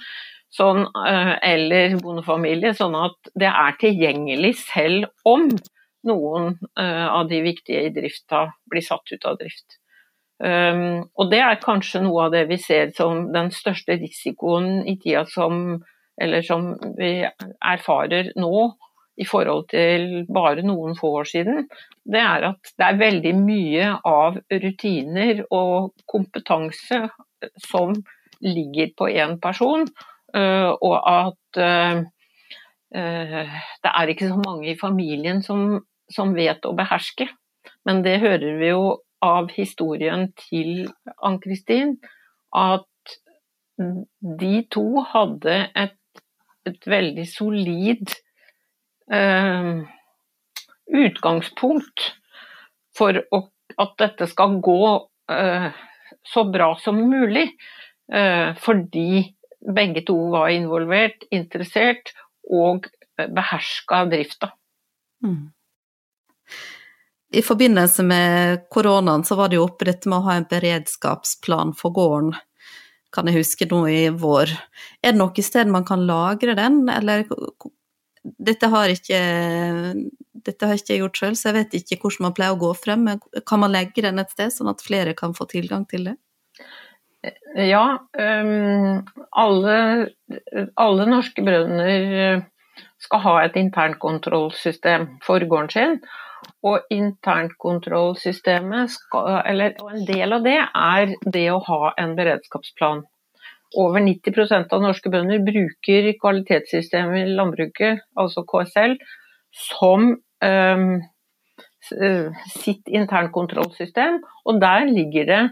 sånn, 0.55 0.85
uh, 0.87 1.35
eller 1.43 1.97
bondefamilie, 2.03 2.75
sånn 2.79 2.95
at 2.99 3.33
det 3.39 3.51
er 3.51 3.79
tilgjengelig 3.81 4.55
selv 4.63 5.09
om 5.27 5.49
noen 6.07 6.53
uh, 6.79 7.07
av 7.09 7.31
de 7.31 7.41
viktige 7.47 7.87
i 7.89 7.95
drifta 7.95 8.47
blir 8.71 8.85
satt 8.85 9.15
ut 9.15 9.27
av 9.27 9.41
drift. 9.41 9.81
Um, 10.43 11.07
og 11.15 11.31
det 11.31 11.41
er 11.47 11.61
kanskje 11.63 12.03
noe 12.05 12.27
av 12.27 12.33
det 12.35 12.45
vi 12.51 12.59
ser 12.59 12.91
som 12.97 13.29
den 13.33 13.53
største 13.55 13.95
risikoen 14.01 14.83
i 14.83 14.99
tida 15.01 15.27
som 15.31 15.83
Eller 16.15 16.43
som 16.47 16.77
vi 16.95 17.25
erfarer 17.27 18.29
nå 18.39 18.59
i 19.19 19.25
forhold 19.27 19.65
til 19.73 20.05
bare 20.31 20.63
noen 20.63 20.95
få 20.95 21.09
år 21.21 21.27
siden. 21.27 21.65
Det 22.07 22.21
er 22.23 22.47
at 22.53 22.71
det 22.79 22.87
er 22.87 23.01
veldig 23.01 23.33
mye 23.35 23.89
av 24.07 24.39
rutiner 24.63 25.43
og 25.51 25.91
kompetanse 26.07 27.01
som 27.67 27.97
ligger 28.45 28.93
på 28.99 29.09
én 29.11 29.39
person, 29.43 29.87
uh, 30.37 30.71
og 30.75 30.97
at 31.11 31.61
uh, 31.61 32.03
uh, 32.97 33.55
det 33.85 33.93
er 33.93 34.13
ikke 34.13 34.31
så 34.31 34.41
mange 34.41 34.71
i 34.73 34.79
familien 34.81 35.43
som, 35.43 35.81
som 36.13 36.35
vet 36.37 36.65
å 36.67 36.75
beherske. 36.77 37.29
Men 37.85 38.03
det 38.05 38.21
hører 38.23 38.59
vi 38.61 38.73
jo 38.73 38.85
av 39.25 39.49
historien 39.57 40.29
til 40.37 40.91
Ann-Kristin 41.25 41.97
at 42.55 42.85
de 43.77 44.55
to 44.71 45.03
hadde 45.11 45.57
et, 45.75 45.97
et 46.69 46.87
veldig 46.87 47.25
solid 47.29 48.13
eh, 49.13 49.71
utgangspunkt 51.05 52.11
for 52.95 53.19
å, 53.35 53.41
at 53.81 53.97
dette 53.99 54.29
skal 54.31 54.61
gå 54.65 54.85
eh, 55.33 55.71
så 56.25 56.45
bra 56.49 56.75
som 56.81 57.01
mulig. 57.11 57.49
Eh, 58.13 58.51
fordi 58.61 59.35
begge 59.75 60.05
to 60.05 60.17
var 60.35 60.53
involvert, 60.53 61.25
interessert 61.33 62.13
og 62.51 62.89
beherska 63.17 64.05
drifta. 64.11 64.51
Mm. 65.25 65.53
I 67.35 67.43
forbindelse 67.43 68.05
med 68.07 68.67
koronaen 68.71 69.25
så 69.25 69.39
var 69.39 69.49
det 69.49 69.57
jo 69.59 69.65
oppe 69.67 69.89
dette 69.89 70.11
med 70.11 70.21
å 70.21 70.27
ha 70.29 70.37
en 70.39 70.49
beredskapsplan 70.51 71.73
for 71.79 71.95
gården, 71.97 72.35
kan 73.15 73.31
jeg 73.31 73.41
huske 73.41 73.67
nå 73.71 73.81
i 73.91 74.03
vår. 74.11 74.53
Er 75.03 75.15
det 75.15 75.19
noe 75.19 75.47
sted 75.47 75.71
man 75.71 75.87
kan 75.87 76.05
lagre 76.07 76.55
den, 76.59 76.85
eller 76.91 77.25
dette 78.23 78.71
har 78.71 78.93
ikke 78.93 79.19
dette 80.45 80.69
har 80.69 80.77
ikke 80.77 80.93
jeg 80.93 81.01
gjort 81.01 81.19
sjøl, 81.19 81.37
så 81.39 81.49
jeg 81.49 81.57
vet 81.57 81.77
ikke 81.79 81.99
hvordan 82.03 82.27
man 82.27 82.35
pleier 82.37 82.55
å 82.55 82.61
gå 82.61 82.71
frem. 82.77 83.07
Kan 83.49 83.63
man 83.63 83.73
legge 83.73 84.05
den 84.05 84.21
et 84.21 84.33
sted, 84.35 84.53
sånn 84.53 84.69
at 84.71 84.85
flere 84.85 85.15
kan 85.17 85.35
få 85.37 85.47
tilgang 85.51 85.87
til 85.89 86.11
det? 86.11 86.17
Ja, 87.57 87.85
um, 88.19 89.07
alle, 89.31 89.77
alle, 90.77 91.07
norske 91.09 91.45
brønner 91.47 92.43
skal 93.01 93.23
ha 93.25 93.35
et 93.45 93.57
internkontrollsystem 93.61 95.07
for 95.25 95.45
gården 95.49 95.71
sin. 95.73 95.97
Og 96.65 96.81
internkontrollsystemet, 96.93 98.91
skal, 98.93 99.41
eller 99.49 99.77
en 99.89 100.05
del 100.09 100.33
av 100.37 100.45
det, 100.45 100.59
er 100.61 101.15
det 101.25 101.47
å 101.53 101.65
ha 101.69 101.93
en 102.01 102.17
beredskapsplan. 102.19 103.05
Over 103.81 104.01
90% 104.05 104.73
av 104.75 104.83
norske 104.85 105.11
bønder 105.11 105.43
bruker 105.45 106.13
kvalitetssystemet 106.21 107.25
i 107.25 107.35
landbruket, 107.39 108.05
altså 108.21 108.45
KSL, 108.47 108.95
som 109.55 110.13
um, 110.15 111.03
sitt 112.55 112.89
internkontrollsystem. 112.89 114.21
Og 114.45 114.61
der 114.63 114.87
ligger 114.91 115.25
det 115.31 115.43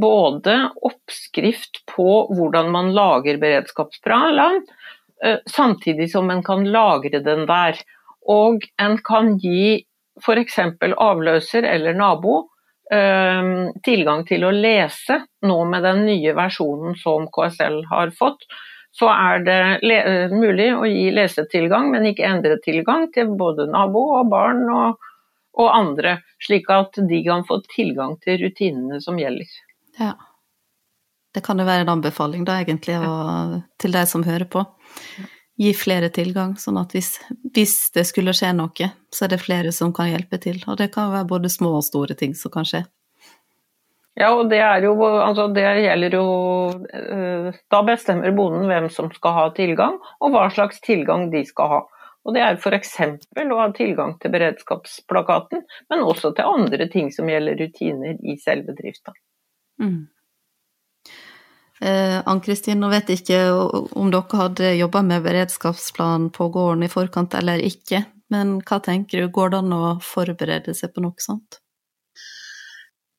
både 0.00 0.56
oppskrift 0.82 1.82
på 1.90 2.08
hvordan 2.32 2.70
man 2.74 2.92
lager 2.96 3.38
beredskapsplan, 3.42 4.62
uh, 5.26 5.38
samtidig 5.50 6.10
som 6.12 6.30
en 6.30 6.42
kan 6.46 6.64
lagre 6.64 7.20
den 7.24 7.46
der. 7.50 7.78
Og 8.24 8.64
en 8.80 8.98
kan 9.04 9.36
gi 9.38 9.84
f.eks. 10.22 10.58
avløser 10.96 11.66
eller 11.68 11.96
nabo 11.98 12.36
uh, 12.94 13.72
tilgang 13.84 14.24
til 14.28 14.46
å 14.46 14.54
lese 14.54 15.20
nå 15.44 15.58
med 15.68 15.84
den 15.84 16.06
nye 16.08 16.36
versjonen 16.36 16.96
som 17.00 17.28
KSL 17.32 17.82
har 17.90 18.14
fått 18.16 18.48
så 18.94 19.10
er 19.10 19.42
det 19.42 20.30
mulig 20.30 20.68
å 20.74 20.86
gi 20.86 21.08
lesetilgang, 21.14 21.90
men 21.90 22.06
ikke 22.10 22.28
endretilgang 22.28 23.08
til 23.14 23.32
både 23.38 23.66
nabo 23.70 24.04
og 24.20 24.30
barn 24.30 24.62
og, 24.70 25.08
og, 25.58 25.68
andre, 25.70 26.20
slik 26.42 26.70
at 26.70 27.00
de 27.10 27.22
kan 27.26 27.42
få 27.48 27.60
tilgang 27.72 28.14
til 28.22 28.38
rutinene 28.44 29.00
som 29.02 29.18
gjelder. 29.18 29.50
Ja. 29.98 30.14
Det 31.34 31.42
kan 31.42 31.58
jo 31.58 31.66
være 31.66 31.82
en 31.82 31.94
anbefaling 31.96 32.44
da, 32.46 32.60
egentlig, 32.62 32.96
og, 33.02 33.62
til 33.82 33.94
de 33.96 34.04
som 34.06 34.22
hører 34.26 34.46
på. 34.50 34.62
Gi 35.58 35.70
flere 35.74 36.10
tilgang, 36.14 36.56
sånn 36.58 36.78
at 36.80 36.94
hvis, 36.94 37.16
hvis, 37.54 37.74
det 37.94 38.06
skulle 38.06 38.34
skje 38.34 38.52
noe, 38.54 38.90
så 39.14 39.26
er 39.26 39.34
det 39.34 39.42
flere 39.42 39.72
som 39.74 39.92
kan 39.94 40.10
hjelpe 40.10 40.38
til. 40.42 40.60
Og 40.70 40.78
det 40.78 40.92
kan 40.94 41.12
være 41.12 41.30
både 41.30 41.50
små 41.50 41.76
og 41.78 41.86
store 41.86 42.14
ting 42.18 42.34
som 42.38 42.54
kan 42.54 42.66
skje. 42.66 42.84
Ja, 44.14 44.30
og 44.30 44.46
det, 44.50 44.60
jo, 44.84 44.94
altså 45.02 45.48
det 45.50 45.64
gjelder 45.82 46.12
jo 46.14 46.26
eh, 46.94 47.48
Da 47.66 47.80
bestemmer 47.82 48.30
bonden 48.30 48.68
hvem 48.70 48.86
som 48.94 49.08
skal 49.10 49.34
ha 49.34 49.48
tilgang, 49.56 49.98
og 50.22 50.30
hva 50.30 50.46
slags 50.54 50.78
tilgang 50.86 51.32
de 51.32 51.42
skal 51.48 51.72
ha. 51.72 51.80
Og 52.24 52.36
Det 52.36 52.40
er 52.40 52.56
f.eks. 52.56 52.94
å 53.42 53.58
ha 53.58 53.68
tilgang 53.76 54.14
til 54.22 54.32
beredskapsplakaten, 54.32 55.66
men 55.90 56.06
også 56.06 56.30
til 56.32 56.46
andre 56.48 56.86
ting 56.92 57.10
som 57.12 57.28
gjelder 57.28 57.58
rutiner 57.58 58.16
i 58.22 58.38
selve 58.40 58.76
drifta. 58.78 59.12
Mm. 59.82 60.02
Eh, 61.80 62.18
Ann-Kristin, 62.30 62.80
nå 62.80 62.88
vet 62.92 63.10
jeg 63.10 63.22
ikke 63.22 63.40
om 63.98 64.12
dere 64.12 64.38
hadde 64.40 64.76
jobba 64.78 65.02
med 65.04 65.24
beredskapsplan 65.26 66.30
på 66.34 66.48
gården 66.54 66.86
i 66.86 66.92
forkant 66.92 67.34
eller 67.36 67.60
ikke, 67.60 68.04
men 68.32 68.60
hva 68.64 68.78
tenker 68.84 69.20
du, 69.20 69.32
går 69.34 69.52
det 69.52 69.60
an 69.64 69.74
å 69.76 69.82
forberede 70.02 70.74
seg 70.76 70.94
på 70.94 71.04
noe 71.04 71.18
sånt? 71.20 71.58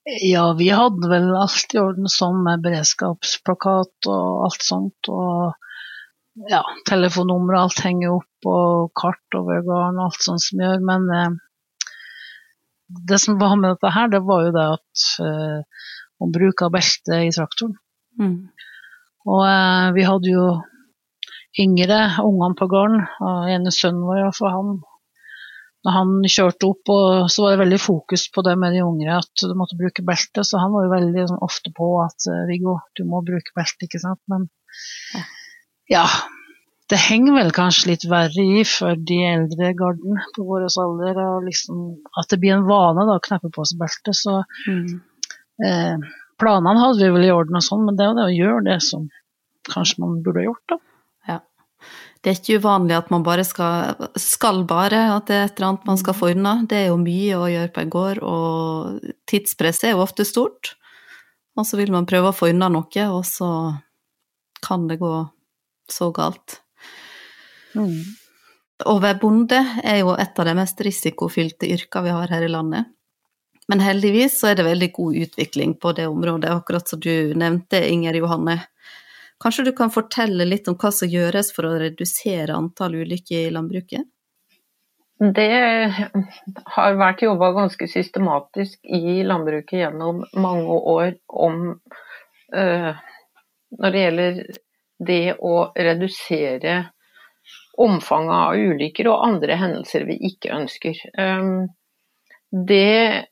Ja, 0.06 0.54
vi 0.54 0.70
hadde 0.70 1.10
vel 1.10 1.32
alt 1.34 1.74
i 1.74 1.80
orden 1.82 2.10
sånn 2.12 2.44
med 2.46 2.62
beredskapsplakat 2.62 4.10
og 4.14 4.44
alt 4.46 4.62
sånt. 4.62 5.10
Og 5.10 6.46
ja, 6.52 6.62
telefonnummer, 6.86 7.58
alt 7.58 7.82
henger 7.82 8.14
opp, 8.20 8.50
og 8.50 8.92
kart 9.02 9.38
over 9.40 9.64
gården 9.66 9.98
og 9.98 10.12
alt 10.12 10.28
sånt 10.28 10.44
som 10.46 10.62
gjør. 10.62 10.84
Men 10.86 11.10
eh, 11.10 11.34
det 13.10 13.18
som 13.24 13.40
var 13.42 13.58
med 13.58 13.74
dette 13.74 13.94
her, 13.98 14.12
det 14.14 14.22
var 14.30 14.46
jo 14.46 14.54
det 14.54 14.68
at 14.76 15.08
eh, 15.26 15.90
hun 16.22 16.54
av 16.68 16.72
belte 16.74 17.22
i 17.26 17.34
traktoren. 17.36 17.76
Mm. 18.22 18.38
Og 19.26 19.44
eh, 19.48 19.88
vi 19.98 20.08
hadde 20.08 20.32
jo 20.32 20.48
yngre 21.60 22.02
ungene 22.24 22.56
på 22.60 22.68
gården. 22.72 23.06
Og 23.22 23.50
ene 23.52 23.74
sønnen 23.74 24.06
vår, 24.08 24.30
for 24.38 24.54
han 24.54 24.78
når 25.86 25.94
han 25.94 26.14
kjørte 26.26 26.66
opp, 26.66 26.90
og 26.90 27.28
så 27.30 27.44
var 27.44 27.52
det 27.54 27.62
veldig 27.62 27.78
fokus 27.78 28.24
på 28.34 28.42
det 28.48 28.56
med 28.58 28.74
de 28.74 28.82
yngre, 28.82 29.20
at 29.22 29.44
du 29.46 29.54
måtte 29.58 29.78
bruke 29.78 30.02
belte. 30.06 30.42
Så 30.42 30.58
han 30.58 30.74
var 30.74 30.88
jo 30.88 30.94
veldig 30.96 31.26
sånn, 31.30 31.44
ofte 31.46 31.70
på 31.78 31.90
at 32.02 32.26
eh, 32.32 32.46
Viggo, 32.50 32.80
du 32.98 33.04
må 33.06 33.22
bruke 33.26 33.54
belte, 33.54 33.86
ikke 33.86 34.02
sant. 34.02 34.22
Men 34.32 34.48
ja, 35.94 36.08
det 36.90 37.02
henger 37.04 37.38
vel 37.38 37.54
kanskje 37.54 37.92
litt 37.92 38.08
verre 38.10 38.48
i 38.58 38.64
for 38.66 38.98
de 38.98 39.20
eldre 39.30 39.76
garden 39.78 40.18
på 40.34 40.48
vår 40.48 40.66
alder. 40.74 41.22
Og 41.22 41.46
liksom, 41.52 41.86
at 42.18 42.34
det 42.34 42.42
blir 42.42 42.58
en 42.58 42.66
vane 42.66 43.06
da, 43.06 43.20
å 43.20 43.26
kneppe 43.30 43.54
på 43.54 43.70
seg 43.70 43.84
belte. 43.86 44.18
Så 44.18 44.40
mm. 44.66 44.90
Eh, 45.64 45.96
planene 46.42 46.82
hadde 46.82 47.04
vi 47.04 47.14
vel 47.16 47.28
i 47.28 47.34
orden 47.36 47.60
og 47.60 47.64
sånn, 47.64 47.86
men 47.88 48.00
det 48.00 48.08
er 48.08 48.18
det 48.18 48.28
å 48.28 48.36
gjøre 48.36 48.66
det 48.68 48.80
som 48.84 49.08
kanskje 49.70 50.04
man 50.04 50.20
burde 50.26 50.44
ha 50.44 50.50
gjort, 50.50 50.76
da 50.76 50.82
det 52.26 52.32
er 52.32 52.40
ikke 52.40 52.58
uvanlig 52.58 52.96
at 52.98 53.12
man 53.14 53.22
bare 53.22 53.44
skal, 53.46 54.08
skal 54.18 54.64
bare, 54.66 54.98
at 55.14 55.28
det 55.30 55.36
er 55.36 55.44
et 55.46 55.60
eller 55.60 55.68
annet 55.68 55.84
man 55.86 56.00
skal 56.02 56.16
få 56.18 56.32
unna. 56.34 56.56
Det 56.66 56.80
er 56.80 56.88
jo 56.88 56.96
mye 56.98 57.38
å 57.38 57.50
gjøre 57.52 57.70
på 57.76 57.84
en 57.84 57.92
gård, 57.94 58.22
og 58.26 59.12
tidspresset 59.30 59.92
er 59.92 59.94
jo 59.94 60.02
ofte 60.02 60.26
stort. 60.26 60.72
Og 61.54 61.68
så 61.70 61.78
vil 61.78 61.94
man 61.94 62.08
prøve 62.10 62.32
å 62.32 62.36
få 62.36 62.50
unna 62.50 62.72
noe, 62.74 63.06
og 63.14 63.22
så 63.30 63.50
kan 64.66 64.88
det 64.90 64.98
gå 65.04 65.14
så 65.94 66.10
galt. 66.18 66.64
Mm. 67.78 68.02
Å 68.90 68.98
være 68.98 69.22
bonde 69.22 69.62
er 69.86 70.02
jo 70.02 70.18
et 70.18 70.42
av 70.42 70.50
de 70.50 70.58
mest 70.58 70.82
risikofylte 70.82 71.70
yrkene 71.78 72.08
vi 72.08 72.18
har 72.18 72.34
her 72.34 72.48
i 72.48 72.50
landet. 72.50 72.90
Men 73.68 73.82
heldigvis 73.82 74.40
så 74.40 74.52
er 74.52 74.60
det 74.60 74.68
veldig 74.68 74.92
god 74.94 75.16
utvikling 75.26 75.76
på 75.82 75.92
det 75.98 76.08
området, 76.08 76.52
akkurat 76.54 76.88
som 76.88 77.00
du 77.02 77.34
nevnte, 77.34 77.82
Inger 77.90 78.14
Johanne. 78.14 78.60
Kanskje 79.42 79.66
du 79.66 79.72
kan 79.76 79.92
fortelle 79.92 80.46
litt 80.46 80.68
om 80.72 80.78
hva 80.80 80.92
som 80.94 81.10
gjøres 81.10 81.50
for 81.56 81.68
å 81.68 81.80
redusere 81.82 82.56
antall 82.56 82.96
ulykker 83.02 83.48
i 83.48 83.54
landbruket? 83.56 84.06
Det 85.16 85.50
har 86.76 86.98
vært 87.00 87.24
jobba 87.24 87.54
ganske 87.56 87.88
systematisk 87.88 88.80
i 88.84 89.24
landbruket 89.24 89.80
gjennom 89.80 90.26
mange 90.34 90.80
år 90.92 91.14
om 91.28 91.62
øh, 92.56 92.92
Når 93.76 93.92
det 93.92 94.02
gjelder 94.02 94.42
det 95.08 95.36
å 95.40 95.56
redusere 95.76 96.76
omfanget 97.78 98.36
av 98.36 98.56
ulykker 98.56 99.08
og 99.12 99.24
andre 99.26 99.58
hendelser 99.60 100.06
vi 100.08 100.16
ikke 100.30 100.54
ønsker. 100.56 101.00
Um, 101.20 101.68
det, 102.52 103.26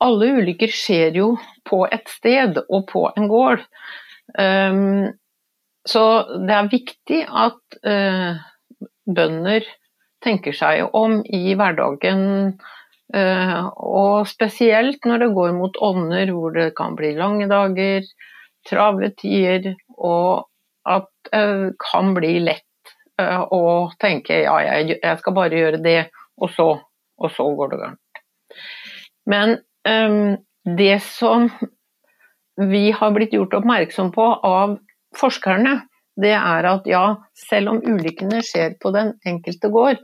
alle 0.00 0.30
ulykker 0.38 0.72
skjer 0.72 1.16
jo 1.18 1.32
på 1.68 1.82
et 1.92 2.08
sted 2.08 2.60
og 2.68 2.86
på 2.90 3.04
en 3.16 3.28
gård. 3.30 3.64
Um, 4.38 5.12
så 5.88 6.04
det 6.46 6.56
er 6.56 6.70
viktig 6.72 7.20
at 7.26 7.78
uh, 7.84 8.38
bønder 9.04 9.66
tenker 10.22 10.54
seg 10.56 10.86
om 10.96 11.20
i 11.26 11.56
hverdagen. 11.58 12.54
Uh, 13.12 13.68
og 13.76 14.28
spesielt 14.30 15.04
når 15.04 15.26
det 15.26 15.32
går 15.36 15.52
mot 15.56 15.76
ånder 15.84 16.32
hvor 16.32 16.54
det 16.56 16.70
kan 16.78 16.96
bli 16.96 17.12
lange 17.18 17.48
dager, 17.50 18.06
travle 18.68 19.10
tider, 19.18 19.74
og 19.98 20.46
at 20.88 21.10
det 21.28 21.42
uh, 21.42 21.68
kan 21.82 22.14
bli 22.16 22.38
lett 22.42 22.94
eh, 23.20 23.42
å 23.54 23.90
tenke 24.02 24.40
ja, 24.42 24.56
jeg, 24.66 24.96
jeg, 24.96 25.18
skal 25.20 25.36
bare 25.36 25.60
gjøre 25.60 25.82
det, 25.84 25.98
og 26.42 26.50
så, 26.50 26.68
og 27.22 27.30
så 27.30 27.46
går 27.58 27.70
det 27.72 27.78
galt. 27.82 28.01
Men 29.30 29.58
um, 29.88 30.36
det 30.76 30.98
som 31.02 31.48
vi 32.56 32.90
har 32.90 33.10
blitt 33.10 33.32
gjort 33.32 33.54
oppmerksom 33.54 34.12
på 34.12 34.26
av 34.46 34.76
forskerne, 35.18 35.80
det 36.20 36.34
er 36.36 36.68
at 36.68 36.88
ja, 36.88 37.04
selv 37.48 37.72
om 37.72 37.80
ulykkene 37.80 38.42
skjer 38.44 38.76
på 38.82 38.92
den 38.94 39.14
enkelte 39.28 39.70
gård, 39.72 40.02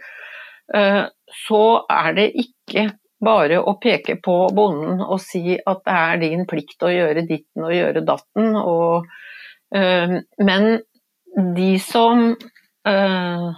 eh, 0.74 1.04
så 1.44 1.64
er 1.92 2.16
det 2.16 2.28
ikke 2.40 2.86
bare 3.24 3.58
å 3.60 3.76
peke 3.82 4.16
på 4.24 4.36
bonden 4.54 5.02
og 5.02 5.18
si 5.20 5.58
at 5.58 5.82
det 5.84 5.96
er 5.96 6.20
din 6.22 6.44
plikt 6.48 6.84
å 6.86 6.92
gjøre 6.92 7.26
ditten 7.28 7.66
og 7.66 7.74
gjøre 7.74 8.04
datten. 8.06 8.54
Og, 8.56 9.08
uh, 9.74 10.14
men 10.38 10.68
de 11.58 11.72
som 11.82 12.28
uh, 12.86 13.48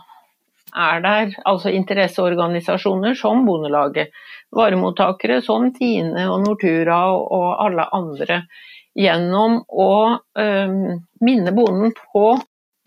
er 0.71 1.05
der, 1.05 1.35
altså 1.45 1.75
interesseorganisasjoner 1.77 3.15
som 3.21 3.45
Bondelaget, 3.47 4.17
varemottakere 4.57 5.41
som 5.45 5.69
Tine 5.75 6.27
og 6.31 6.45
Nortura 6.45 7.01
og 7.15 7.63
alle 7.65 7.87
andre, 7.97 8.43
gjennom 8.99 9.61
å 9.71 9.93
um, 10.19 10.81
minne 11.23 11.53
bonden 11.55 11.95
på 11.95 12.25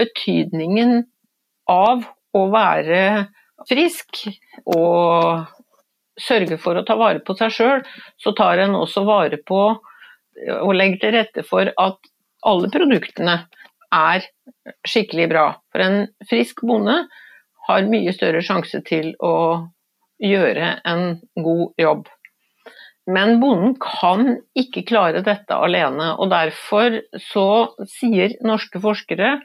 betydningen 0.02 0.97
av 1.71 2.04
å 2.36 2.41
være 2.52 3.04
frisk 3.69 4.26
og 4.67 5.45
sørge 6.19 6.60
for 6.62 6.78
å 6.78 6.86
ta 6.86 6.97
vare 6.99 7.23
på 7.26 7.36
seg 7.39 7.54
sjøl, 7.56 7.84
så 8.19 8.34
tar 8.38 8.62
en 8.65 8.76
også 8.78 9.06
vare 9.08 9.39
på 9.39 9.62
og 10.60 10.73
legger 10.76 10.99
til 10.99 11.15
rette 11.15 11.43
for 11.47 11.69
at 11.69 12.12
alle 12.43 12.69
produktene 12.73 13.38
er 13.93 14.26
skikkelig 14.88 15.30
bra. 15.32 15.45
For 15.71 15.84
en 15.86 16.08
frisk 16.30 16.63
bonde 16.65 17.04
har 17.67 17.89
mye 17.89 18.13
større 18.15 18.41
sjanse 18.43 18.82
til 18.88 19.13
å 19.23 19.34
gjøre 20.24 20.78
en 20.88 21.18
god 21.36 21.82
jobb. 21.82 22.08
Men 23.10 23.40
bonden 23.42 23.74
kan 23.84 24.38
ikke 24.56 24.86
klare 24.88 25.24
dette 25.26 25.56
alene, 25.60 26.14
og 26.16 26.30
derfor 26.32 27.02
så 27.20 27.76
sier 27.92 28.32
norske 28.48 28.80
forskere, 28.84 29.42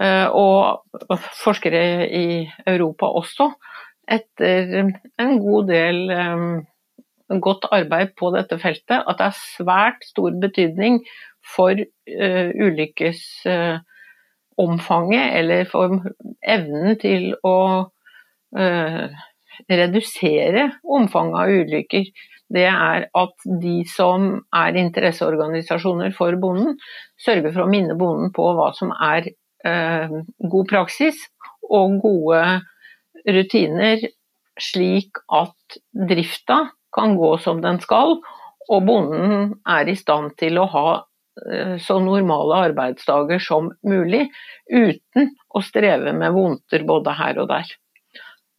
eh, 0.00 0.28
og 0.28 0.82
forskere 1.40 2.08
i 2.12 2.50
Europa 2.68 3.06
også, 3.22 3.48
etter 4.12 4.92
en 5.22 5.38
god 5.40 5.68
del 5.70 6.10
um, 6.10 6.66
godt 7.40 7.64
arbeid 7.72 8.08
på 8.18 8.30
dette 8.34 8.58
feltet, 8.60 9.04
at 9.08 9.18
det 9.18 9.26
er 9.30 9.40
svært 9.40 10.04
stor 10.04 10.30
betydning 10.42 11.06
for 11.54 11.72
uh, 11.72 12.50
ulykkesomfanget, 12.66 15.38
eller 15.40 15.64
for 15.70 15.88
evnen 16.44 16.98
til 17.00 17.34
å 17.46 17.58
redusere 19.70 20.68
omfanget 20.82 21.38
av 21.42 21.52
ulykker. 21.62 22.08
Det 22.52 22.66
er 22.68 23.06
at 23.16 23.46
de 23.62 23.76
som 23.88 24.32
er 24.54 24.78
interesseorganisasjoner 24.80 26.12
for 26.16 26.36
bonden, 26.40 26.76
sørger 27.20 27.52
for 27.52 27.64
å 27.64 27.70
minne 27.70 27.96
bonden 27.98 28.32
på 28.34 28.50
hva 28.56 28.72
som 28.76 28.92
er 28.92 29.30
god 29.62 30.66
praksis 30.68 31.20
og 31.70 32.00
gode 32.02 32.42
rutiner 33.28 34.02
slik 34.60 35.20
at 35.32 35.78
drifta 36.10 36.66
kan 36.92 37.16
gå 37.16 37.36
som 37.38 37.62
den 37.62 37.80
skal, 37.80 38.18
og 38.70 38.84
bonden 38.86 39.54
er 39.68 39.88
i 39.88 39.96
stand 39.98 40.34
til 40.40 40.60
å 40.60 40.66
ha 40.70 40.88
eh, 41.48 41.76
så 41.82 41.98
normale 42.04 42.60
arbeidsdager 42.68 43.40
som 43.42 43.70
mulig, 43.88 44.26
uten 44.68 45.32
å 45.48 45.64
streve 45.64 46.12
med 46.16 46.36
vondter 46.36 46.84
både 46.88 47.16
her 47.16 47.40
og 47.42 47.48
der. 47.52 47.72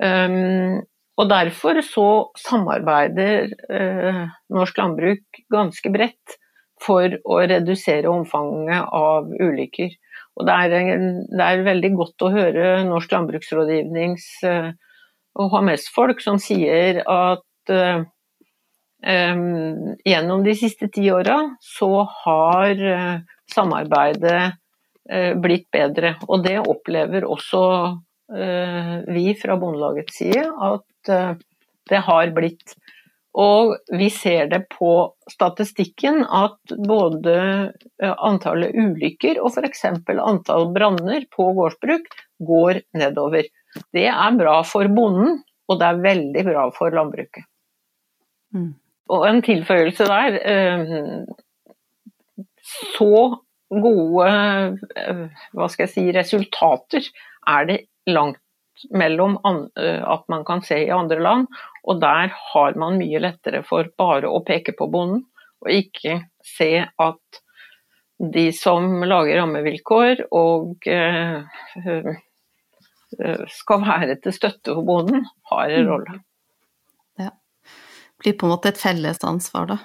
Um, 0.04 0.82
og 1.20 1.30
Derfor 1.30 1.82
så 1.86 2.08
samarbeider 2.42 3.52
eh, 3.70 4.24
norsk 4.54 4.80
landbruk 4.82 5.44
ganske 5.54 5.92
bredt 5.94 6.40
for 6.82 7.14
å 7.30 7.42
redusere 7.48 8.10
omfanget 8.12 8.90
av 8.98 9.30
ulykker. 9.30 9.94
Og 10.34 10.48
det 10.50 10.56
er, 10.66 11.04
det 11.30 11.46
er 11.46 11.68
veldig 11.68 11.92
godt 11.96 12.26
å 12.26 12.32
høre 12.34 12.72
Norsk 12.88 13.14
landbruksrådgivnings 13.14 14.26
og 14.50 14.74
og 15.40 15.54
HMS-folk 15.54 16.22
som 16.22 16.40
sier 16.42 17.02
at 17.10 17.74
eh, 17.74 18.04
gjennom 19.04 20.44
de 20.46 20.54
siste 20.58 20.90
ti 20.94 21.08
åra 21.12 21.40
så 21.60 21.90
har 22.24 22.80
uh, 22.80 23.18
samarbeidet 23.52 24.54
blitt 25.44 25.66
bedre. 25.76 26.14
Og 26.32 26.46
det 26.46 26.62
opplever 26.62 27.26
også 27.28 27.60
vi 28.28 29.24
fra 29.36 29.58
Bondelagets 29.60 30.16
side 30.18 30.46
at 30.64 31.12
det 31.92 32.00
har 32.08 32.32
blitt. 32.36 32.76
Og 33.34 33.72
vi 33.90 34.10
ser 34.14 34.46
det 34.52 34.60
på 34.76 34.92
statistikken 35.32 36.22
at 36.24 36.74
både 36.86 37.36
eh, 38.04 38.14
antallet 38.14 38.76
ulykker 38.78 39.40
og 39.42 39.58
f.eks. 39.58 39.86
antall 40.14 40.68
branner 40.76 41.26
på 41.34 41.48
gårdsbruk 41.58 42.06
går 42.46 42.84
nedover. 43.00 43.50
Det 43.96 44.06
er 44.12 44.38
bra 44.38 44.60
for 44.70 44.86
bonden, 44.94 45.42
og 45.66 45.80
det 45.82 45.88
er 45.88 46.04
veldig 46.04 46.44
bra 46.46 46.68
for 46.78 46.94
landbruket. 46.94 47.48
Mm. 48.54 48.76
Og 49.14 49.26
en 49.26 49.42
tilføyelse 49.46 50.06
der. 50.12 50.38
Eh, 50.54 51.26
så 52.94 53.16
gode 53.74 54.30
eh, 54.30 55.42
hva 55.58 55.72
skal 55.74 55.88
jeg 55.88 55.94
si, 55.96 56.06
resultater 56.14 57.10
er 57.50 57.66
det 57.66 57.80
langt 58.10 58.40
mellom 58.90 59.38
at 59.44 60.24
man 60.28 60.42
kan 60.46 60.64
se 60.66 60.80
i 60.88 60.92
andre 60.92 61.20
land, 61.22 61.48
og 61.86 62.00
der 62.02 62.34
har 62.54 62.76
man 62.80 62.98
mye 62.98 63.20
lettere 63.22 63.62
for 63.68 63.86
bare 63.98 64.28
å 64.28 64.42
peke 64.44 64.74
på 64.76 64.88
bonden, 64.92 65.22
og 65.62 65.70
ikke 65.72 66.24
se 66.44 66.82
at 66.82 67.42
de 68.34 68.48
som 68.56 69.04
lager 69.06 69.38
rammevilkår 69.40 70.26
og 70.34 70.84
skal 73.54 73.86
være 73.86 74.18
til 74.26 74.34
støtte 74.36 74.74
for 74.74 74.84
bonden, 74.88 75.26
har 75.52 75.70
en 75.70 75.86
mm. 75.86 75.92
rolle. 75.94 76.20
Ja. 77.22 77.30
Det 77.30 78.26
blir 78.26 78.38
på 78.40 78.48
en 78.48 78.56
måte 78.56 78.74
et 78.74 78.82
felles 78.82 79.22
ansvar, 79.28 79.70
da. 79.70 79.78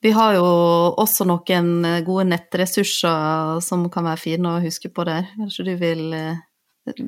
Vi 0.00 0.14
har 0.16 0.38
jo 0.38 0.46
også 0.96 1.26
noen 1.28 1.84
gode 2.06 2.24
nettressurser 2.30 3.60
som 3.64 3.84
kan 3.92 4.06
være 4.08 4.22
fine 4.22 4.54
å 4.54 4.62
huske 4.64 4.88
på 4.88 5.04
der. 5.04 5.28
Kanskje 5.36 5.66
du 5.68 5.74
vil 5.80 6.06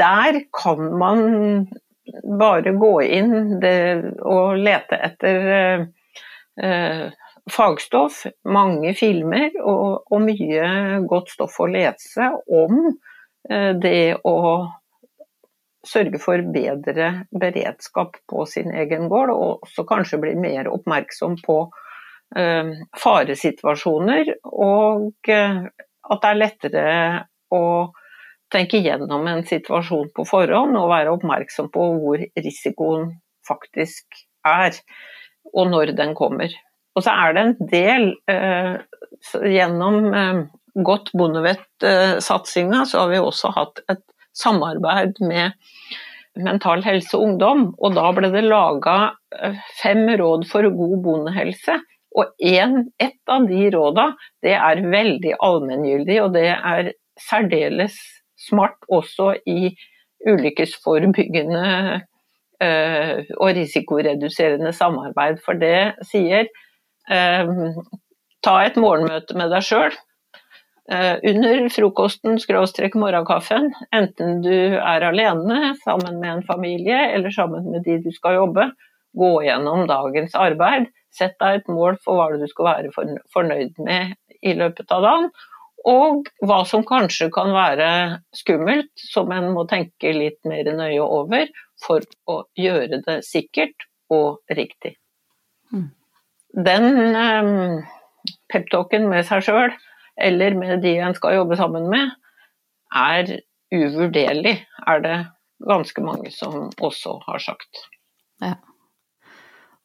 der 0.00 0.40
kan 0.56 0.98
man 0.98 1.68
bare 2.38 2.72
gå 2.76 2.92
inn 3.02 3.58
det, 3.62 3.78
og 4.26 4.58
lete 4.58 4.98
etter 5.08 5.50
eh, 6.62 7.06
fagstoff, 7.50 8.24
mange 8.46 8.92
filmer 8.94 9.50
og, 9.62 10.04
og, 10.10 10.20
mye 10.22 11.00
godt 11.10 11.32
stoff 11.34 11.58
å 11.62 11.70
lese 11.70 12.28
om 12.50 12.92
Eh, 13.50 13.74
det 13.74 14.16
å 14.22 14.36
sørge 15.82 16.18
for 16.22 16.42
bedre 16.54 17.26
beredskap 17.34 18.20
på 18.30 18.44
sin 18.46 18.70
egen 18.70 19.08
gård, 19.10 19.32
og 19.34 19.66
også 19.66 19.84
kanskje 19.88 20.20
bli 20.22 20.34
mer 20.38 20.70
oppmerksom 20.70 21.40
på 21.42 21.58
eh, 22.38 22.70
faresituasjoner. 23.02 24.36
Og 24.46 25.32
eh, 25.32 25.64
at 26.12 26.22
det 26.22 26.30
er 26.30 26.38
lettere 26.38 26.86
å 27.52 27.64
tenke 28.52 28.80
gjennom 28.84 29.26
en 29.30 29.44
situasjon 29.48 30.12
på 30.16 30.26
forhånd 30.28 30.76
og 30.78 30.90
være 30.92 31.14
oppmerksom 31.16 31.70
på 31.72 31.88
hvor 32.02 32.22
risikoen 32.38 33.10
faktisk 33.48 34.22
er, 34.46 34.76
og 35.52 35.70
når 35.72 35.94
den 35.98 36.14
kommer. 36.18 36.52
Og 36.96 37.04
så 37.04 37.14
er 37.24 37.34
det 37.34 37.42
en 37.42 37.54
del 37.70 38.08
eh, 38.30 38.74
gjennom 39.48 39.98
eh, 40.14 40.40
godt 40.84 41.12
Bondevett-satsinga, 41.16 42.84
så 42.88 43.04
har 43.04 43.12
vi 43.12 43.20
også 43.20 43.52
hatt 43.56 43.82
et 43.92 44.02
samarbeid 44.36 45.20
med 45.24 45.56
Mental 46.40 46.82
Helse 46.84 47.16
og 47.16 47.26
Ungdom. 47.26 47.64
Og 47.78 47.96
da 47.96 48.08
ble 48.16 48.32
det 48.32 48.44
laga 48.46 48.96
eh, 49.36 49.58
fem 49.80 50.04
råd 50.20 50.46
for 50.50 50.68
god 50.76 50.96
bondehelse 51.04 51.78
Og 52.18 52.32
en, 52.44 52.90
et 53.00 53.32
av 53.32 53.46
de 53.48 53.68
råda 53.72 54.10
det 54.44 54.56
er 54.56 54.82
veldig 54.84 55.36
allmenngyldig, 55.40 56.18
og 56.24 56.34
det 56.36 56.50
er 56.52 56.92
særdeles 57.20 57.96
smart 58.48 58.78
også 58.88 59.34
i 59.46 59.72
ulykkesforebyggende 60.28 61.66
øh, 62.62 63.24
og 63.40 63.48
risikoreduserende 63.58 64.72
samarbeid. 64.72 65.42
For 65.44 65.58
det 65.58 65.94
sier 66.10 66.46
øh, 67.10 67.52
ta 68.42 68.56
et 68.66 68.78
morgenmøte 68.80 69.38
med 69.38 69.52
deg 69.54 69.66
sjøl. 69.66 69.94
Uh, 70.92 71.14
under 71.30 71.68
frokosten 71.70 72.40
skråstrek 72.42 72.96
morgenkaffen, 72.98 73.68
enten 73.94 74.40
du 74.42 74.74
er 74.74 75.04
alene, 75.06 75.76
sammen 75.84 76.18
med 76.18 76.30
en 76.32 76.42
familie 76.42 76.98
eller 77.14 77.30
sammen 77.30 77.68
med 77.70 77.86
de 77.86 78.00
du 78.02 78.10
skal 78.12 78.34
jobbe, 78.40 78.66
gå 79.14 79.30
gjennom 79.46 79.86
dagens 79.86 80.34
arbeid. 80.34 80.90
Sett 81.14 81.36
deg 81.40 81.60
et 81.60 81.70
mål 81.70 82.00
for 82.02 82.18
hva 82.18 82.34
du 82.34 82.48
skal 82.50 82.68
være 82.70 82.90
fornøyd 83.32 83.78
med 83.86 84.16
i 84.42 84.56
løpet 84.58 84.90
av 84.90 85.06
dagen. 85.06 85.30
Og 85.88 86.28
hva 86.46 86.60
som 86.68 86.84
kanskje 86.86 87.28
kan 87.34 87.50
være 87.54 87.88
skummelt, 88.36 88.92
som 88.94 89.32
en 89.34 89.48
må 89.54 89.64
tenke 89.70 90.12
litt 90.14 90.38
mer 90.46 90.68
nøye 90.76 91.02
over 91.02 91.50
for 91.82 92.04
å 92.30 92.42
gjøre 92.58 93.00
det 93.06 93.18
sikkert 93.26 93.88
og 94.12 94.54
riktig. 94.54 94.94
Mm. 95.72 95.88
Den 96.62 96.88
um, 97.16 97.80
peptalken 98.52 99.08
med 99.10 99.26
seg 99.26 99.42
sjøl, 99.48 99.74
eller 100.20 100.54
med 100.58 100.82
de 100.84 100.98
en 101.02 101.16
skal 101.16 101.40
jobbe 101.40 101.58
sammen 101.58 101.88
med, 101.90 102.12
er 102.94 103.38
uvurderlig, 103.72 104.58
er 104.86 105.02
det 105.02 105.16
ganske 105.66 106.04
mange 106.04 106.30
som 106.34 106.68
også 106.82 107.16
har 107.26 107.42
sagt. 107.42 107.86
Ja. 108.42 108.58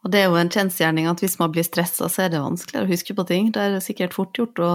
Og 0.06 0.14
det 0.14 0.22
er 0.22 0.30
jo 0.30 0.38
en 0.40 0.52
kjensgjerning 0.54 1.08
at 1.10 1.20
hvis 1.24 1.40
man 1.40 1.52
blir 1.52 1.66
stressa, 1.66 2.08
så 2.12 2.26
er 2.26 2.32
det 2.32 2.44
vanskeligere 2.44 2.86
å 2.86 2.92
huske 2.92 3.16
på 3.18 3.26
ting. 3.28 3.50
Det 3.56 3.64
er 3.64 3.80
sikkert 3.84 4.16
fort 4.16 4.38
gjort 4.38 4.62
å, 4.62 4.72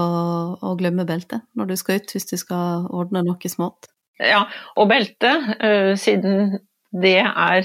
å 0.58 0.74
glemme 0.80 1.06
beltet 1.08 1.46
når 1.58 1.70
du 1.70 1.76
skal 1.78 2.00
ut, 2.00 2.14
hvis 2.14 2.28
du 2.28 2.36
skal 2.40 2.88
ordne 2.90 3.22
noe 3.24 3.50
smått. 3.50 3.88
Ja, 4.22 4.44
og 4.76 4.90
beltet, 4.90 5.54
uh, 5.62 5.94
siden 5.98 6.58
det 6.92 7.20
er 7.22 7.64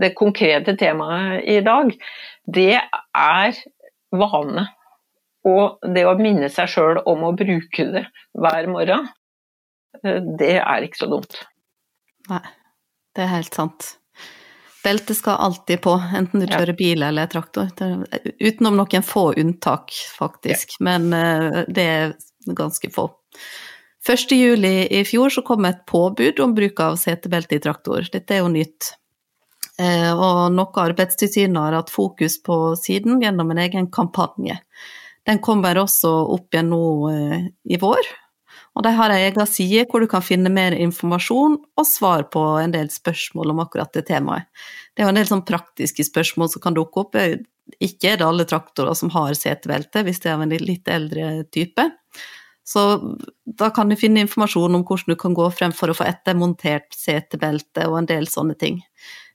det 0.00 0.14
konkrete 0.16 0.76
temaet 0.80 1.44
i 1.50 1.58
dag, 1.64 1.92
det 2.48 2.80
er 2.80 3.58
vane. 4.14 4.66
Og 5.48 5.80
det 5.94 6.04
å 6.08 6.16
minne 6.20 6.50
seg 6.52 6.70
sjøl 6.72 7.00
om 7.08 7.24
å 7.28 7.34
bruke 7.36 7.86
det 7.94 8.04
hver 8.36 8.68
morgen, 8.68 9.08
eh, 10.04 10.20
det 10.40 10.58
er 10.60 10.84
ikke 10.84 11.00
så 11.00 11.08
dumt. 11.08 11.38
Nei, 12.28 12.42
det 13.16 13.24
er 13.24 13.32
helt 13.38 13.56
sant. 13.56 13.94
Beltet 14.84 15.16
skal 15.16 15.40
alltid 15.44 15.82
på, 15.84 15.92
enten 16.16 16.40
du 16.40 16.46
kjører 16.48 16.76
bil 16.76 17.02
eller 17.04 17.28
traktor. 17.28 17.68
Utenom 18.40 18.78
noen 18.78 19.04
få 19.04 19.30
unntak, 19.40 19.92
faktisk, 20.16 20.78
ja. 20.78 20.84
men 20.88 21.12
eh, 21.16 21.64
det 21.68 21.84
er 21.84 22.14
ganske 22.56 22.88
få. 22.94 23.10
1. 24.08 24.32
juli 24.32 24.86
i 24.88 25.02
fjor 25.04 25.28
så 25.28 25.42
kom 25.44 25.66
et 25.68 25.84
påbud 25.86 26.40
om 26.40 26.54
bruk 26.56 26.80
av 26.80 26.96
setebelte 26.96 27.58
i 27.58 27.60
traktor. 27.60 28.08
Dette 28.12 28.38
er 28.38 28.40
jo 28.40 28.48
nytt. 28.52 28.94
Eh, 29.80 30.12
og 30.12 30.48
noe 30.56 30.86
Arbeidstilsynet 30.86 31.60
har 31.60 31.76
hatt 31.76 31.92
fokus 31.92 32.38
på 32.42 32.56
siden 32.80 33.20
gjennom 33.20 33.52
en 33.52 33.60
egen 33.60 33.90
kampanje. 33.92 34.56
Den 35.28 35.42
kommer 35.44 35.76
også 35.82 36.10
opp 36.32 36.56
igjen 36.56 36.72
nå 36.72 36.82
eh, 37.12 37.38
i 37.68 37.80
vår. 37.80 38.08
Og 38.78 38.84
de 38.86 38.92
har 38.94 39.12
ei 39.12 39.24
egen 39.26 39.48
side 39.50 39.86
hvor 39.90 40.02
du 40.02 40.08
kan 40.10 40.22
finne 40.24 40.52
mer 40.52 40.76
informasjon 40.76 41.56
og 41.58 41.86
svar 41.88 42.28
på 42.32 42.42
en 42.62 42.74
del 42.74 42.90
spørsmål 42.92 43.54
om 43.54 43.62
akkurat 43.64 43.92
det 43.96 44.06
temaet. 44.08 44.46
Det 44.94 45.02
er 45.02 45.08
jo 45.08 45.14
en 45.14 45.18
del 45.18 45.30
sånn 45.30 45.46
praktiske 45.48 46.06
spørsmål 46.06 46.52
som 46.52 46.62
kan 46.64 46.76
dukke 46.76 47.02
opp. 47.02 47.18
Ikke 47.82 48.12
er 48.12 48.20
det 48.20 48.28
alle 48.28 48.46
traktorer 48.48 48.94
som 48.98 49.10
har 49.14 49.34
setebelte, 49.38 50.04
hvis 50.06 50.22
det 50.22 50.30
er 50.30 50.38
av 50.38 50.44
en 50.46 50.54
litt 50.54 50.90
eldre 50.90 51.32
type. 51.50 51.90
Så 52.70 52.82
da 53.58 53.70
kan 53.74 53.90
du 53.90 53.96
finne 53.98 54.22
informasjon 54.22 54.76
om 54.78 54.84
hvordan 54.86 55.16
du 55.16 55.18
kan 55.18 55.34
gå 55.34 55.48
frem 55.50 55.72
for 55.74 55.90
å 55.90 55.96
få 55.96 56.06
ettermontert 56.06 56.94
setebelte 56.94 57.88
og 57.90 57.96
en 57.98 58.10
del 58.10 58.28
sånne 58.30 58.54
ting. 58.60 58.78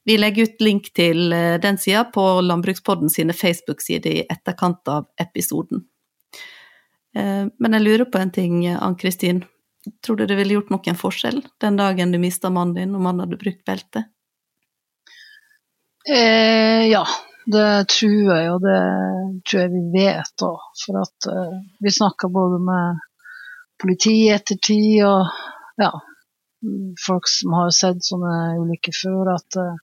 Vi 0.06 0.16
legger 0.20 0.48
ut 0.48 0.62
link 0.62 0.92
til 0.96 1.34
eh, 1.34 1.58
den 1.60 1.80
sida 1.82 2.06
på 2.14 2.24
Landbrukspodden 2.46 3.10
sine 3.10 3.34
Facebook-sider 3.34 4.22
i 4.22 4.26
etterkant 4.30 4.86
av 4.88 5.10
episoden. 5.20 5.82
Eh, 7.16 7.46
men 7.60 7.78
jeg 7.78 7.86
lurer 7.86 8.10
på 8.12 8.22
en 8.22 8.34
ting, 8.36 8.64
Ann-Kristin. 8.68 9.44
Tror 10.06 10.18
du 10.18 10.26
det 10.26 10.38
ville 10.40 10.58
gjort 10.58 10.72
noen 10.74 10.98
forskjell 10.98 11.44
den 11.62 11.78
dagen 11.78 12.12
du 12.12 12.20
mista 12.22 12.50
mannen 12.50 12.76
din, 12.78 12.96
om 12.98 13.06
han 13.06 13.22
hadde 13.22 13.38
brukt 13.42 13.64
belte? 13.68 14.08
Eh, 16.10 16.86
ja, 16.90 17.04
det 17.46 17.88
tror 17.90 18.32
jeg, 18.36 18.50
og 18.54 18.62
det 18.66 18.82
tror 19.46 19.62
jeg 19.62 19.74
vi 19.74 19.84
vet 19.94 20.46
òg. 20.46 20.66
For 20.82 21.02
at 21.02 21.30
eh, 21.32 21.56
vi 21.82 21.94
snakka 21.94 22.30
både 22.34 22.62
med 22.66 23.06
politi 23.82 24.16
i 24.26 24.34
ettertid 24.34 25.02
og 25.06 25.34
ja, 25.82 25.92
folk 27.06 27.28
som 27.30 27.54
har 27.58 27.74
sett 27.76 28.06
sånne 28.06 28.56
ulykker 28.62 28.96
før, 29.02 29.34
at 29.36 29.60
eh, 29.62 29.82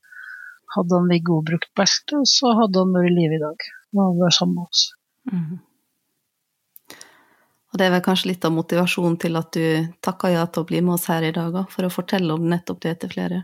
hadde 0.77 0.99
han 0.99 1.11
Viggo 1.11 1.43
brukt 1.47 1.71
belte, 1.79 2.23
så 2.29 2.55
hadde 2.63 2.83
han 2.83 2.95
vært 2.97 3.11
i 3.11 3.17
live 3.19 3.39
i 3.39 3.43
dag. 3.43 3.69
Nå 3.93 4.09
hadde 4.09 4.25
vært 4.25 4.39
sammen 4.39 4.59
med 4.59 4.71
oss. 4.71 4.87
Mm. 5.31 5.61
Og 7.73 7.81
det 7.81 7.87
er 7.87 7.95
vel 7.95 8.05
kanskje 8.05 8.29
litt 8.33 8.45
av 8.45 8.53
motivasjonen 8.53 9.17
til 9.21 9.39
at 9.41 9.57
du 9.57 9.93
takka 10.05 10.29
ja 10.29 10.45
til 10.45 10.65
å 10.65 10.69
bli 10.69 10.83
med 10.85 10.99
oss 10.99 11.09
her 11.09 11.25
i 11.25 11.33
dag, 11.33 11.57
for 11.73 11.89
å 11.89 11.93
fortelle 11.93 12.35
om 12.37 12.45
nettopp 12.51 12.83
det 12.85 12.99
til 13.01 13.13
flere? 13.15 13.39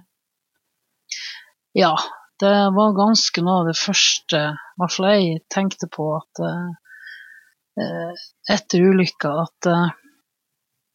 Ja, 1.76 1.94
det 2.42 2.52
var 2.76 2.96
ganske 2.96 3.42
noe 3.44 3.62
av 3.62 3.70
det 3.70 3.78
første, 3.78 4.42
i 4.52 4.82
hvert 4.82 4.94
fall 4.94 5.08
jeg 5.14 5.40
tenkte 5.52 5.88
på, 5.94 6.10
at 6.18 6.42
uh, 6.44 8.12
etter 8.52 8.84
ulykka 8.84 9.32
at 9.46 9.70
uh, 9.72 9.88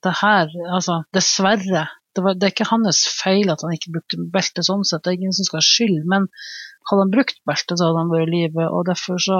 det 0.06 0.14
her, 0.20 0.54
altså 0.76 1.00
dessverre, 1.16 1.88
det, 2.14 2.22
var, 2.22 2.38
det, 2.38 2.46
er 2.46 2.54
ikke 2.54 2.70
hans 2.70 3.02
feil 3.18 3.50
at 3.50 3.64
han 3.66 3.74
ikke 3.74 3.96
brukte 3.96 4.20
belte 4.34 4.66
sånn 4.66 4.86
sett, 4.86 5.02
det 5.04 5.14
er 5.14 5.18
ingen 5.18 5.34
som 5.34 5.48
skal 5.48 5.62
ha 5.62 5.66
skyld. 5.66 6.04
Men 6.10 6.28
hadde 6.90 7.06
han 7.08 7.14
brukt 7.16 7.40
belte, 7.50 7.78
så 7.80 7.90
hadde 7.90 8.04
han 8.04 8.12
vært 8.12 8.30
i 8.30 8.34
live. 8.36 8.68
Og 8.70 8.86
derfor 8.90 9.22
så 9.24 9.40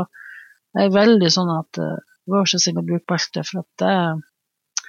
er 0.74 0.88
jeg 0.88 0.96
veldig 0.96 1.30
sånn 1.36 1.52
at 1.54 1.82
uh, 1.84 2.00
vær 2.30 2.48
så 2.50 2.60
snill 2.62 2.80
å 2.82 2.86
bruke 2.88 3.08
belte, 3.10 3.44
for 3.48 3.64
at 3.64 3.84
det, 3.84 4.88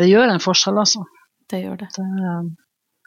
det 0.00 0.08
gjør 0.10 0.34
en 0.34 0.42
forskjell, 0.42 0.80
altså. 0.82 1.04
Det 1.50 1.62
gjør 1.62 1.82
det. 1.84 1.88
det 1.96 2.06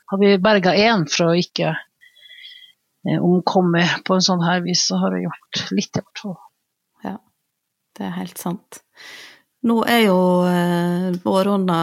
har 0.10 0.18
vi 0.18 0.38
berga 0.42 0.74
én 0.74 1.06
fra 1.12 1.30
å 1.30 1.38
ikke 1.38 1.74
uh, 1.74 3.20
omkomme 3.20 3.84
på 4.06 4.16
en 4.16 4.26
sånn 4.26 4.46
her 4.46 4.64
vis, 4.66 4.88
så 4.90 4.98
har 5.02 5.14
vi 5.14 5.26
gjort 5.28 5.66
litt, 5.76 5.92
i 5.92 6.02
hvert 6.02 6.24
fall. 6.24 6.38
Ja, 7.06 7.18
det 7.98 8.08
er 8.08 8.16
helt 8.18 8.42
sant. 8.42 8.82
Nå 9.70 9.82
er 9.92 10.06
jo 10.06 10.20
eh, 10.48 11.10
våronna 11.20 11.80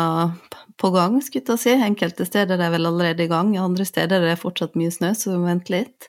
på 0.81 0.91
gang, 0.95 1.19
skulle 1.21 1.57
jeg 1.57 1.61
si. 1.61 1.75
Enkelte 1.85 2.25
steder 2.25 2.57
er 2.57 2.63
det 2.63 2.71
vel 2.73 2.89
allerede 2.89 3.27
i 3.27 3.31
gang, 3.31 3.53
andre 3.61 3.85
steder 3.85 4.23
er 4.23 4.33
det 4.33 4.41
fortsatt 4.41 4.79
mye 4.81 4.93
snø, 4.95 5.13
så 5.13 5.35
vi 5.35 5.41
må 5.43 5.51
vente 5.51 5.75
litt. 5.75 6.09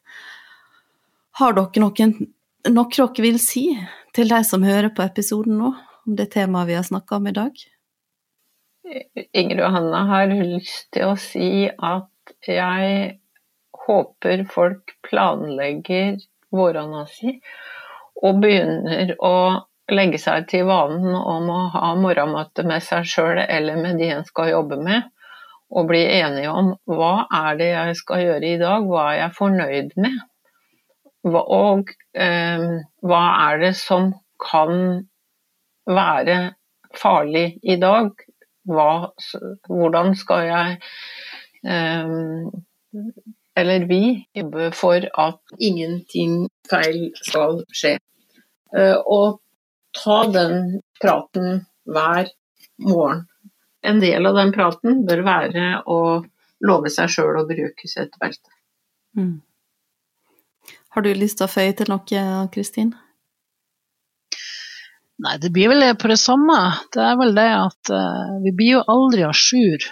Har 1.42 1.58
dere 1.58 1.84
noen, 1.84 2.16
noe 2.72 2.94
dere 2.96 3.26
vil 3.26 3.40
si 3.44 3.68
til 4.18 4.32
de 4.32 4.42
som 4.46 4.66
hører 4.66 4.90
på 4.98 5.06
episoden 5.06 5.60
nå, 5.62 5.72
om 6.08 6.16
det 6.18 6.32
temaet 6.34 6.72
vi 6.72 6.78
har 6.80 6.86
snakka 6.88 7.20
om 7.20 7.28
i 7.30 7.36
dag? 7.38 7.64
Inger 9.34 9.66
Hanna 9.70 10.04
har 10.10 10.32
lyst 10.32 10.88
til 10.96 11.12
å 11.12 11.18
si 11.22 11.68
at 11.68 12.34
jeg 12.48 13.18
håper 13.88 14.44
folk 14.52 14.96
planlegger 15.06 16.18
våronna 16.56 17.04
si 17.12 17.36
og 18.24 18.40
begynner 18.42 19.14
å 19.22 19.36
legge 19.94 20.20
seg 20.20 20.48
til 20.50 20.66
vanen 20.68 21.14
om 21.16 21.52
å 21.54 21.60
ha 21.76 21.92
morgenmøte 22.00 22.66
med 22.68 22.84
seg 22.84 23.06
sjøl 23.08 23.44
eller 23.44 23.78
med 23.80 24.02
de 24.02 24.10
en 24.16 24.26
skal 24.28 24.50
jobbe 24.56 24.80
med, 24.82 25.06
og 25.70 25.88
bli 25.92 26.02
enige 26.18 26.50
om 26.52 26.74
hva 26.90 27.28
er 27.44 27.60
det 27.60 27.70
jeg 27.70 28.00
skal 28.02 28.24
gjøre 28.24 28.50
i 28.50 28.60
dag, 28.60 28.88
hva 28.88 29.12
er 29.12 29.20
jeg 29.22 29.38
fornøyd 29.38 29.94
med, 30.00 30.18
og 31.36 31.92
eh, 32.16 32.68
hva 33.04 33.24
er 33.50 33.62
det 33.66 33.74
som 33.80 34.12
kan 34.42 35.04
være 35.88 36.38
farlig 36.98 37.48
i 37.64 37.78
dag, 37.82 38.12
hva, 38.68 38.92
hvordan 39.68 40.16
skal 40.20 40.46
jeg 40.48 40.78
eh, 41.68 42.16
eller 43.58 43.86
vi 43.90 44.02
jobbe 44.38 44.70
for 44.78 45.08
at 45.18 45.58
ingenting 45.60 46.46
feil 46.70 47.08
skal 47.18 47.64
skje. 47.74 47.96
Eh, 48.78 48.98
og 49.02 49.40
ta 49.98 50.20
den 50.30 50.82
praten 51.02 51.64
hver 51.88 52.30
morgen. 52.84 53.26
En 53.82 54.02
del 54.04 54.30
av 54.30 54.38
den 54.38 54.54
praten 54.54 55.04
bør 55.08 55.24
være 55.26 55.68
å 55.90 56.00
love 56.68 56.92
seg 56.94 57.10
sjøl 57.14 57.42
å 57.42 57.48
bruke 57.50 57.90
setebelte. 57.90 58.52
Mm. 59.18 59.40
Har 60.98 61.04
du 61.06 61.12
lyst 61.14 61.38
til 61.38 61.46
å 61.46 61.52
føye 61.54 61.74
til 61.78 61.92
noe, 61.92 62.22
Kristin? 62.50 62.88
Nei, 65.22 65.36
det 65.38 65.52
blir 65.54 65.70
vel 65.70 65.84
på 65.94 66.10
det 66.10 66.16
samme. 66.18 66.56
Det 66.90 67.04
er 67.06 67.20
vel 67.20 67.36
det 67.38 67.52
at 67.54 67.92
uh, 67.94 68.32
vi 68.42 68.50
blir 68.58 68.80
jo 68.80 68.82
aldri 68.90 69.22
à 69.28 69.30
jour 69.30 69.86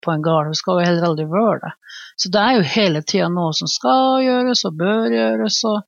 på 0.00 0.14
en 0.14 0.24
gard. 0.24 0.48
Vi 0.48 0.56
skal 0.56 0.80
jo 0.80 0.86
heller 0.86 1.04
aldri 1.10 1.26
være 1.28 1.58
det. 1.66 1.72
Så 2.16 2.30
det 2.32 2.40
er 2.40 2.56
jo 2.56 2.70
hele 2.72 3.02
tida 3.04 3.28
noe 3.34 3.52
som 3.58 3.68
skal 3.68 4.24
gjøres 4.24 4.64
og 4.70 4.78
bør 4.80 5.18
gjøres. 5.18 5.60
og 5.68 5.84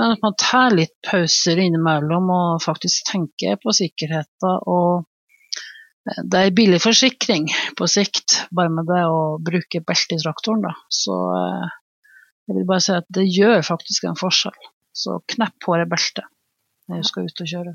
Men 0.00 0.14
at 0.14 0.24
man 0.24 0.38
tar 0.40 0.78
litt 0.78 0.94
pauser 1.10 1.60
innimellom 1.60 2.32
og 2.32 2.64
faktisk 2.64 3.12
tenker 3.12 3.60
på 3.60 3.76
sikkerheten. 3.76 4.56
Og 4.72 5.04
det 6.32 6.46
er 6.46 6.56
billig 6.56 6.80
forsikring 6.80 7.52
på 7.76 7.92
sikt, 7.98 8.40
bare 8.56 8.72
med 8.72 8.88
det 8.88 9.04
å 9.04 9.36
bruke 9.36 9.84
belte 9.84 10.16
i 10.16 10.24
traktoren. 10.24 10.64
Da. 10.64 10.72
Så 10.88 11.20
eh, 11.36 11.78
jeg 12.48 12.58
vil 12.58 12.66
bare 12.68 12.84
si 12.84 12.94
at 12.96 13.08
det 13.14 13.28
gjør 13.30 13.62
faktisk 13.66 14.08
en 14.08 14.18
forskjell. 14.18 14.58
Så 14.92 15.20
knepp 15.34 15.56
på 15.64 15.76
det 15.80 15.88
beltet 15.90 16.28
når 16.90 17.00
du 17.00 17.08
skal 17.08 17.28
ut 17.28 17.42
og 17.44 17.50
kjøre. 17.54 17.74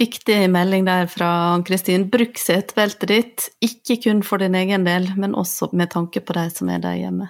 Viktig 0.00 0.38
melding 0.48 0.86
der 0.86 1.10
fra 1.12 1.28
Ann-Kristin. 1.50 2.06
Bruk 2.08 2.38
setebeltet 2.40 3.10
ditt, 3.10 3.48
ikke 3.60 3.98
kun 4.06 4.22
for 4.24 4.40
din 4.40 4.56
egen 4.56 4.86
del, 4.86 5.10
men 5.20 5.36
også 5.36 5.68
med 5.76 5.90
tanke 5.92 6.22
på 6.24 6.36
de 6.38 6.46
som 6.54 6.70
er 6.72 6.80
der 6.80 6.96
hjemme. 7.02 7.28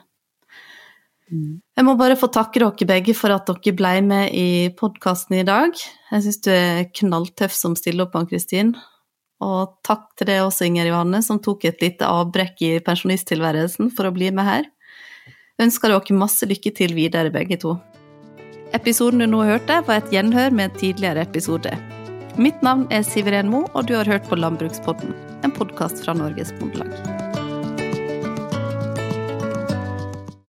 Mm. 1.30 1.58
Jeg 1.78 1.86
må 1.86 1.96
bare 1.98 2.18
få 2.18 2.28
takke 2.30 2.62
dere 2.62 2.86
begge 2.86 3.14
for 3.16 3.34
at 3.34 3.48
dere 3.48 3.74
ble 3.74 3.96
med 4.06 4.36
i 4.36 4.70
podkasten 4.78 5.40
i 5.40 5.46
dag. 5.46 5.74
Jeg 6.12 6.26
syns 6.26 6.40
du 6.46 6.50
er 6.54 6.86
knalltøff 6.94 7.54
som 7.56 7.74
stiller 7.78 8.06
opp, 8.06 8.14
Ann-Kristin. 8.20 8.76
Og 9.42 9.78
takk 9.86 10.10
til 10.20 10.28
deg 10.30 10.44
også, 10.44 10.68
Inger 10.68 10.90
Johanne, 10.92 11.22
som 11.26 11.40
tok 11.42 11.64
et 11.66 11.82
lite 11.82 12.06
avbrekk 12.06 12.60
i 12.66 12.72
pensjonisttilværelsen 12.86 13.90
for 13.96 14.06
å 14.06 14.14
bli 14.14 14.30
med 14.36 14.46
her. 14.46 14.70
Ønsker 15.60 15.92
dere 15.92 16.16
masse 16.16 16.48
lykke 16.48 16.72
til 16.72 16.94
videre, 16.96 17.32
begge 17.32 17.58
to. 17.60 17.76
Episoden 18.76 19.20
du 19.20 19.26
nå 19.28 19.42
hørte, 19.44 19.80
var 19.86 20.00
et 20.00 20.12
gjenhør 20.14 20.54
med 20.54 20.70
en 20.70 20.78
tidligere 20.80 21.26
episode. 21.26 21.74
Mitt 22.40 22.62
navn 22.64 22.86
er 22.94 23.04
Siveren 23.04 23.50
Mo, 23.52 23.66
og 23.74 23.90
du 23.90 23.96
har 23.98 24.08
hørt 24.08 24.28
på 24.30 24.38
Landbrukspodden, 24.40 25.12
en 25.44 25.52
podkast 25.52 26.04
fra 26.04 26.16
Norges 26.16 26.54
Bondelag. 26.60 27.29